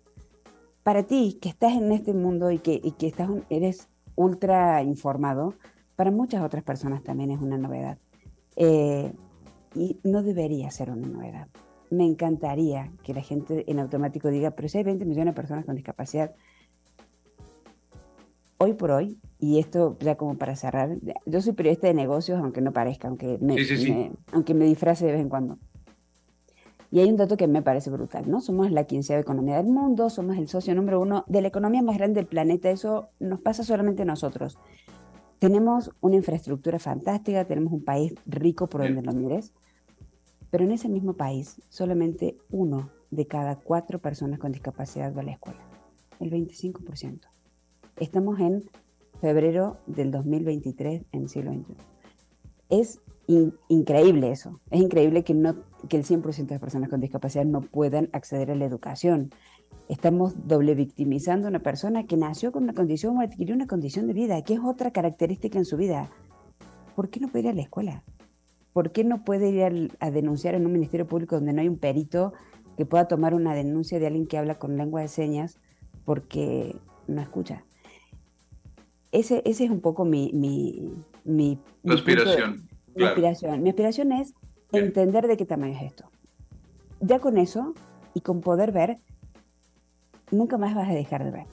para 0.84 1.02
ti 1.02 1.38
que 1.40 1.48
estás 1.48 1.72
en 1.72 1.90
este 1.90 2.14
mundo 2.14 2.52
y 2.52 2.58
que, 2.58 2.80
que 2.96 3.08
estás, 3.08 3.28
eres 3.50 3.88
ultra 4.14 4.82
informado, 4.82 5.54
para 5.96 6.12
muchas 6.12 6.44
otras 6.44 6.62
personas 6.62 7.02
también 7.02 7.30
es 7.30 7.40
una 7.40 7.58
novedad. 7.58 7.98
Eh, 8.54 9.12
y 9.74 9.98
no 10.04 10.22
debería 10.22 10.70
ser 10.70 10.90
una 10.90 11.08
novedad. 11.08 11.48
Me 11.90 12.04
encantaría 12.04 12.92
que 13.02 13.14
la 13.14 13.22
gente 13.22 13.64
en 13.66 13.80
automático 13.80 14.28
diga, 14.28 14.52
pero 14.52 14.68
si 14.68 14.78
hay 14.78 14.84
20 14.84 15.04
millones 15.06 15.34
de 15.34 15.36
personas 15.36 15.64
con 15.64 15.74
discapacidad, 15.74 16.34
hoy 18.64 18.74
por 18.74 18.90
hoy, 18.90 19.18
y 19.38 19.58
esto 19.58 19.96
ya 20.00 20.16
como 20.16 20.36
para 20.36 20.56
cerrar, 20.56 20.96
yo 21.26 21.40
soy 21.40 21.52
periodista 21.52 21.86
de 21.86 21.94
negocios, 21.94 22.38
aunque 22.40 22.60
no 22.60 22.72
parezca, 22.72 23.08
aunque 23.08 23.38
aunque 24.32 24.54
me 24.54 24.64
disfrace 24.64 25.06
de 25.06 25.12
vez 25.12 25.20
en 25.20 25.28
cuando. 25.28 25.58
Y 26.90 27.00
hay 27.00 27.08
un 27.08 27.16
dato 27.16 27.36
que 27.36 27.48
me 27.48 27.60
parece 27.60 27.90
brutal, 27.90 28.30
¿no? 28.30 28.40
Somos 28.40 28.70
la 28.70 28.84
quinceava 28.84 29.20
economía 29.20 29.56
del 29.56 29.66
mundo, 29.66 30.10
somos 30.10 30.36
el 30.38 30.48
socio 30.48 30.74
número 30.74 31.00
uno 31.00 31.24
de 31.26 31.42
la 31.42 31.48
economía 31.48 31.82
más 31.82 31.98
grande 31.98 32.20
del 32.20 32.26
planeta, 32.26 32.70
eso 32.70 33.08
nos 33.18 33.40
pasa 33.40 33.64
solamente 33.64 34.02
a 34.02 34.04
nosotros. 34.04 34.58
Tenemos 35.40 35.90
una 36.00 36.16
infraestructura 36.16 36.78
fantástica, 36.78 37.44
tenemos 37.44 37.72
un 37.72 37.84
país 37.84 38.14
rico 38.26 38.68
por 38.68 38.82
donde 38.82 39.02
lo 39.02 39.12
mires, 39.12 39.52
pero 40.50 40.64
en 40.64 40.70
ese 40.70 40.88
mismo 40.88 41.14
país 41.14 41.60
solamente 41.68 42.38
uno 42.50 42.90
de 43.10 43.26
cada 43.26 43.56
cuatro 43.56 43.98
personas 43.98 44.38
con 44.38 44.52
discapacidad 44.52 45.12
va 45.12 45.22
a 45.22 45.24
la 45.24 45.32
escuela, 45.32 45.60
el 46.20 46.30
25%. 46.30 47.20
Estamos 47.96 48.40
en 48.40 48.64
febrero 49.20 49.78
del 49.86 50.10
2023 50.10 51.04
en 51.12 51.28
siglo 51.28 51.52
XXI. 51.52 51.76
Es 52.68 53.00
increíble 53.68 54.32
eso. 54.32 54.60
Es 54.70 54.80
increíble 54.80 55.22
que, 55.22 55.32
no, 55.32 55.54
que 55.88 55.96
el 55.96 56.04
100% 56.04 56.34
de 56.34 56.54
las 56.54 56.60
personas 56.60 56.90
con 56.90 57.00
discapacidad 57.00 57.44
no 57.44 57.60
puedan 57.60 58.10
acceder 58.12 58.50
a 58.50 58.56
la 58.56 58.64
educación. 58.64 59.30
Estamos 59.88 60.48
doble 60.48 60.74
victimizando 60.74 61.46
a 61.46 61.50
una 61.50 61.60
persona 61.60 62.04
que 62.04 62.16
nació 62.16 62.50
con 62.50 62.64
una 62.64 62.74
condición 62.74 63.16
o 63.16 63.20
adquirió 63.20 63.54
una 63.54 63.68
condición 63.68 64.08
de 64.08 64.12
vida, 64.12 64.42
que 64.42 64.54
es 64.54 64.60
otra 64.60 64.90
característica 64.90 65.56
en 65.56 65.64
su 65.64 65.76
vida. 65.76 66.10
¿Por 66.96 67.10
qué 67.10 67.20
no 67.20 67.28
puede 67.28 67.44
ir 67.44 67.50
a 67.50 67.54
la 67.54 67.62
escuela? 67.62 68.02
¿Por 68.72 68.90
qué 68.90 69.04
no 69.04 69.24
puede 69.24 69.50
ir 69.50 69.90
a, 70.00 70.10
denunciar 70.10 70.56
en 70.56 70.66
un 70.66 70.72
ministerio 70.72 71.06
público 71.06 71.36
donde 71.36 71.52
no 71.52 71.60
hay 71.60 71.68
un 71.68 71.78
perito 71.78 72.32
que 72.76 72.86
pueda 72.86 73.06
tomar 73.06 73.34
una 73.34 73.54
denuncia 73.54 74.00
de 74.00 74.08
alguien 74.08 74.26
que 74.26 74.36
habla 74.36 74.58
con 74.58 74.76
lengua 74.76 75.00
de 75.00 75.08
señas 75.08 75.60
porque 76.04 76.74
no 77.06 77.22
escucha? 77.22 77.64
Ese, 79.14 79.42
ese 79.44 79.64
es 79.64 79.70
un 79.70 79.80
poco 79.80 80.04
mi... 80.04 80.32
mi, 80.34 80.92
mi, 81.22 81.56
aspiración. 81.88 82.68
Mi 82.96 83.04
aspiración. 83.04 83.62
Mi 83.62 83.70
aspiración 83.70 84.10
es 84.10 84.34
entender 84.72 85.28
de 85.28 85.36
qué 85.36 85.46
tamaño 85.46 85.78
es 85.78 85.82
esto. 85.82 86.10
Ya 86.98 87.20
con 87.20 87.38
eso 87.38 87.74
y 88.12 88.22
con 88.22 88.40
poder 88.40 88.72
ver, 88.72 88.98
nunca 90.32 90.58
más 90.58 90.74
vas 90.74 90.88
a 90.88 90.94
dejar 90.94 91.22
de 91.22 91.30
ver. 91.30 91.46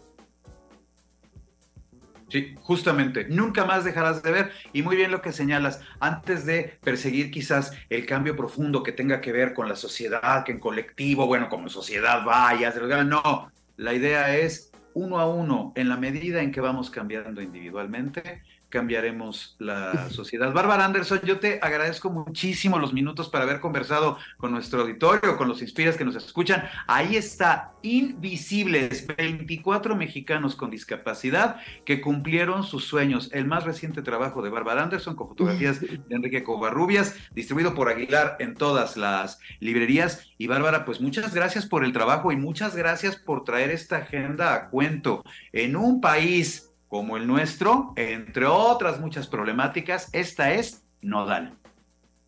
Sí, 2.30 2.56
justamente, 2.62 3.28
nunca 3.30 3.64
más 3.64 3.84
dejarás 3.84 4.24
de 4.24 4.32
ver. 4.32 4.52
Y 4.74 4.82
muy 4.82 4.96
bien 4.96 5.12
lo 5.12 5.22
que 5.22 5.32
señalas, 5.32 5.82
antes 6.00 6.48
de 6.48 6.80
perseguir 6.82 7.30
quizás 7.30 7.74
el 7.90 8.08
cambio 8.08 8.36
profundo 8.36 8.82
que 8.82 8.92
tenga 8.92 9.22
que 9.22 9.34
ver 9.34 9.54
con 9.54 9.70
la 9.70 9.76
sociedad, 9.76 10.44
que 10.46 10.54
en 10.54 10.60
colectivo, 10.60 11.28
bueno, 11.28 11.48
como 11.48 11.70
sociedad 11.70 12.26
vaya, 12.26 12.74
no, 13.04 13.52
la 13.78 13.94
idea 13.94 14.36
es 14.36 14.71
uno 14.94 15.20
a 15.20 15.28
uno, 15.28 15.74
en 15.76 15.90
la 15.90 15.98
medida 15.98 16.42
en 16.42 16.52
que 16.52 16.62
vamos 16.62 16.90
cambiando 16.90 17.42
individualmente, 17.42 18.44
cambiaremos 18.72 19.56
la 19.60 20.10
sociedad. 20.10 20.52
Bárbara 20.52 20.86
Anderson, 20.86 21.22
yo 21.24 21.40
te 21.40 21.60
agradezco 21.62 22.10
muchísimo 22.10 22.80
los 22.80 22.94
minutos 22.94 23.30
para 23.30 23.44
haber 23.44 23.60
conversado 23.60 24.18
con 24.38 24.52
nuestro 24.52 24.82
auditorio, 24.82 25.38
con 25.38 25.48
los 25.48 25.62
inspiras 25.62 25.98
que 25.98 26.06
nos 26.06 26.16
escuchan. 26.16 26.64
Ahí 26.88 27.16
está, 27.16 27.74
Invisibles, 27.84 29.06
24 29.06 29.96
mexicanos 29.96 30.56
con 30.56 30.72
discapacidad 30.72 31.58
que 31.86 32.02
cumplieron 32.02 32.64
sus 32.64 32.86
sueños. 32.86 33.30
El 33.34 33.46
más 33.46 33.66
reciente 33.66 34.02
trabajo 34.02 34.42
de 34.42 34.50
Bárbara 34.50 34.84
Anderson 34.84 35.16
con 35.16 35.28
fotografías 35.28 35.82
de 35.82 36.00
Enrique 36.10 36.44
Covarrubias, 36.44 37.16
distribuido 37.36 37.76
por 37.76 37.90
Aguilar 37.90 38.38
en 38.40 38.56
todas 38.56 38.98
las 38.98 39.40
librerías. 39.60 40.28
Y 40.38 40.48
Bárbara, 40.48 40.86
pues 40.86 41.02
muchas 41.02 41.34
gracias 41.34 41.66
por 41.66 41.84
el 41.84 41.92
trabajo 41.92 42.32
y 42.32 42.38
muchas 42.38 42.76
gracias 42.76 43.18
por 43.18 43.44
traer 43.44 43.70
esta 43.70 43.98
agenda 43.98 44.56
a 44.56 44.70
cuento 44.70 45.24
en 45.52 45.76
un 45.76 46.02
país 46.02 46.71
como 46.92 47.16
el 47.16 47.26
nuestro, 47.26 47.94
entre 47.96 48.46
otras 48.48 49.00
muchas 49.00 49.26
problemáticas, 49.26 50.10
esta 50.12 50.52
es 50.52 50.84
nodal. 51.02 51.58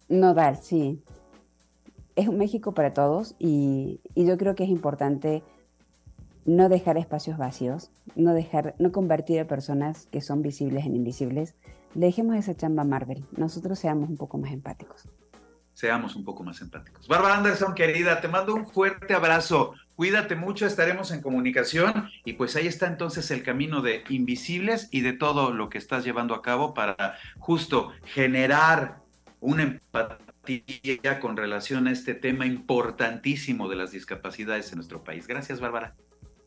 Nodal, 0.08 0.56
sí. 0.56 1.04
Es 2.16 2.30
un 2.30 2.38
México 2.38 2.74
para 2.74 2.94
todos 2.94 3.36
y, 3.40 4.00
yo 4.16 4.38
creo 4.38 4.56
que 4.56 4.64
es 4.64 4.70
importante 4.70 5.44
no 6.46 6.70
dejar 6.70 6.98
espacios 6.98 7.38
vacíos, 7.38 7.92
no 8.16 8.34
dejar, 8.34 8.74
no 8.80 8.94
convertir 8.94 9.42
a 9.42 9.48
personas 9.48 10.06
que 10.06 10.22
son 10.22 10.42
visibles 10.42 10.86
en 10.86 10.96
invisibles. 10.96 11.56
Le 11.94 12.06
dejemos 12.06 12.38
esa 12.38 12.56
chamba 12.56 12.84
a 12.84 12.86
Marvel. 12.86 13.26
Nosotros 13.36 13.78
seamos 13.78 14.10
un 14.10 14.16
poco 14.16 14.38
más 14.38 14.54
empáticos. 14.54 15.10
Seamos 15.74 16.16
un 16.16 16.24
poco 16.24 16.42
más 16.42 16.62
empáticos. 16.62 17.06
Bárbara 17.10 17.36
Anderson, 17.36 17.76
querida, 17.76 18.22
te 18.22 18.30
mando 18.30 18.56
un 18.56 18.66
fuerte 18.66 19.14
abrazo. 19.14 19.74
Cuídate 19.96 20.36
mucho, 20.36 20.66
estaremos 20.66 21.12
en 21.12 21.22
comunicación 21.22 22.10
y 22.26 22.34
pues 22.34 22.56
ahí 22.56 22.66
está 22.66 22.88
entonces 22.88 23.30
el 23.30 23.44
camino 23.44 23.82
de 23.82 24.04
invisibles 24.10 24.90
y 24.92 25.02
de 25.02 25.14
todo 25.14 25.54
lo 25.54 25.70
que 25.70 25.78
estás 25.78 26.04
llevando 26.04 26.34
a 26.34 26.42
cabo 26.42 26.74
para 26.74 27.16
justo 27.38 27.92
generar 28.06 29.04
una 29.40 29.64
empatía 29.64 31.20
con 31.20 31.38
relación 31.38 31.88
a 31.88 31.92
este 31.92 32.16
tema 32.16 32.46
importantísimo 32.46 33.70
de 33.70 33.76
las 33.76 33.92
discapacidades 33.92 34.72
en 34.72 34.78
nuestro 34.78 35.04
país. 35.04 35.28
Gracias, 35.28 35.60
Bárbara. 35.60 35.96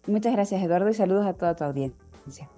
Muchas 0.06 0.32
gracias, 0.32 0.62
Eduardo, 0.62 0.88
y 0.88 0.94
saludos 0.94 1.26
a 1.26 1.34
toda 1.34 1.54
tu 1.54 1.64
audiencia. 1.64 2.50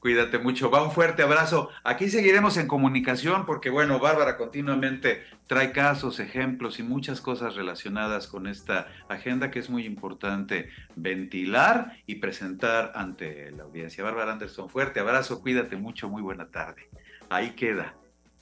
Cuídate 0.00 0.38
mucho, 0.38 0.70
va 0.70 0.82
un 0.82 0.92
fuerte 0.92 1.22
abrazo. 1.22 1.70
Aquí 1.82 2.08
seguiremos 2.08 2.56
en 2.56 2.68
comunicación 2.68 3.44
porque, 3.46 3.68
bueno, 3.68 3.98
Bárbara 3.98 4.36
continuamente 4.36 5.24
trae 5.48 5.72
casos, 5.72 6.20
ejemplos 6.20 6.78
y 6.78 6.84
muchas 6.84 7.20
cosas 7.20 7.56
relacionadas 7.56 8.28
con 8.28 8.46
esta 8.46 8.86
agenda 9.08 9.50
que 9.50 9.58
es 9.58 9.68
muy 9.68 9.84
importante 9.84 10.68
ventilar 10.94 11.96
y 12.06 12.16
presentar 12.16 12.92
ante 12.94 13.50
la 13.50 13.64
audiencia. 13.64 14.04
Bárbara 14.04 14.32
Anderson, 14.32 14.70
fuerte 14.70 15.00
abrazo, 15.00 15.40
cuídate 15.40 15.76
mucho, 15.76 16.08
muy 16.08 16.22
buena 16.22 16.48
tarde. 16.48 16.88
Ahí 17.28 17.50
queda. 17.50 17.96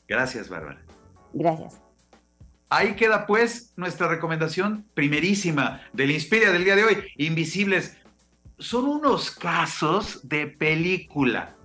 Gracias, 0.07 0.51
Bárbara. 0.51 0.83
Gracias. 1.33 1.81
Ahí 2.69 2.97
queda 2.97 3.27
pues 3.27 3.73
nuestra 3.77 4.09
recomendación 4.09 4.85
primerísima 4.93 5.83
del 5.93 6.11
Inspiria 6.11 6.51
del 6.51 6.65
día 6.65 6.77
de 6.77 6.85
hoy, 6.85 7.05
Invisibles 7.17 7.97
son 8.59 8.87
unos 8.87 9.31
casos 9.31 10.29
de 10.29 10.47
película, 10.47 11.57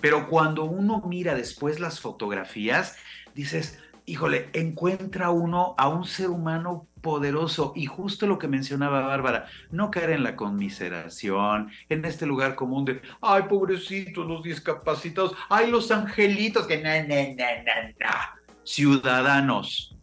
pero 0.00 0.28
cuando 0.28 0.64
uno 0.64 1.02
mira 1.06 1.34
después 1.34 1.78
las 1.78 2.00
fotografías, 2.00 2.96
dices, 3.34 3.78
híjole, 4.06 4.50
encuentra 4.52 5.30
uno 5.30 5.74
a 5.78 5.88
un 5.88 6.04
ser 6.04 6.30
humano 6.30 6.88
poderoso 7.00 7.72
y 7.76 7.86
justo 7.86 8.26
lo 8.26 8.38
que 8.38 8.48
mencionaba 8.48 9.06
Bárbara, 9.06 9.46
no 9.70 9.90
caer 9.90 10.10
en 10.10 10.22
la 10.22 10.36
conmiseración, 10.36 11.70
en 11.88 12.04
este 12.04 12.26
lugar 12.26 12.56
común 12.56 12.84
de, 12.84 13.00
ay, 13.20 13.44
pobrecitos 13.48 14.26
los 14.26 14.42
discapacitados, 14.42 15.34
ay, 15.48 15.70
los 15.70 15.90
angelitos, 15.90 16.66
que 16.66 16.82
na, 16.82 17.02
na, 17.02 17.22
na, 17.36 17.62
na, 17.62 17.94
na. 17.98 18.40
ciudadanos 18.64 19.96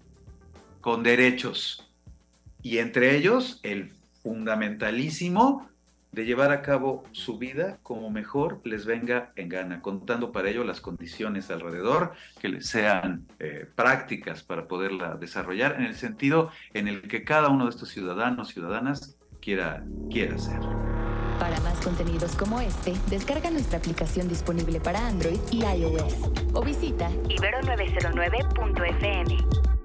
con 0.80 1.04
derechos. 1.04 1.92
Y 2.64 2.80
entre 2.80 3.16
ellos, 3.16 3.60
el 3.64 3.94
fundamentalísimo 4.24 5.70
de 6.18 6.26
llevar 6.26 6.52
a 6.52 6.62
cabo 6.64 7.04
su 7.12 7.38
vida 7.38 7.78
como 7.84 8.10
mejor 8.10 8.60
les 8.64 8.88
venga 8.88 9.32
en 9.36 9.50
gana, 9.50 9.84
contando 9.84 10.32
para 10.32 10.50
ello 10.50 10.64
las 10.64 10.82
condiciones 10.82 11.52
alrededor 11.52 12.14
que 12.42 12.50
les 12.50 12.66
sean 12.66 13.28
eh, 13.38 13.70
prácticas 13.76 14.42
para 14.42 14.68
poderla 14.68 15.14
desarrollar 15.14 15.76
en 15.76 15.84
el 15.84 15.94
sentido 15.94 16.50
en 16.74 16.88
el 16.88 17.04
que 17.04 17.24
cada 17.24 17.50
uno 17.50 17.66
de 17.66 17.70
estos 17.70 17.90
ciudadanos, 17.90 18.48
ciudadanas 18.48 19.16
quiera, 19.40 19.86
quiera 20.10 20.40
ser. 20.40 20.60
Para 21.40 21.60
más 21.60 21.80
contenidos 21.82 22.36
como 22.36 22.62
este, 22.62 22.96
descarga 23.12 23.52
nuestra 23.52 23.78
aplicación 23.78 24.28
disponible 24.28 24.80
para 24.80 25.08
Android 25.08 25.38
y 25.52 25.64
iOS 25.64 26.32
o 26.54 26.64
visita 26.64 27.12
ibero909.fm. 27.12 29.77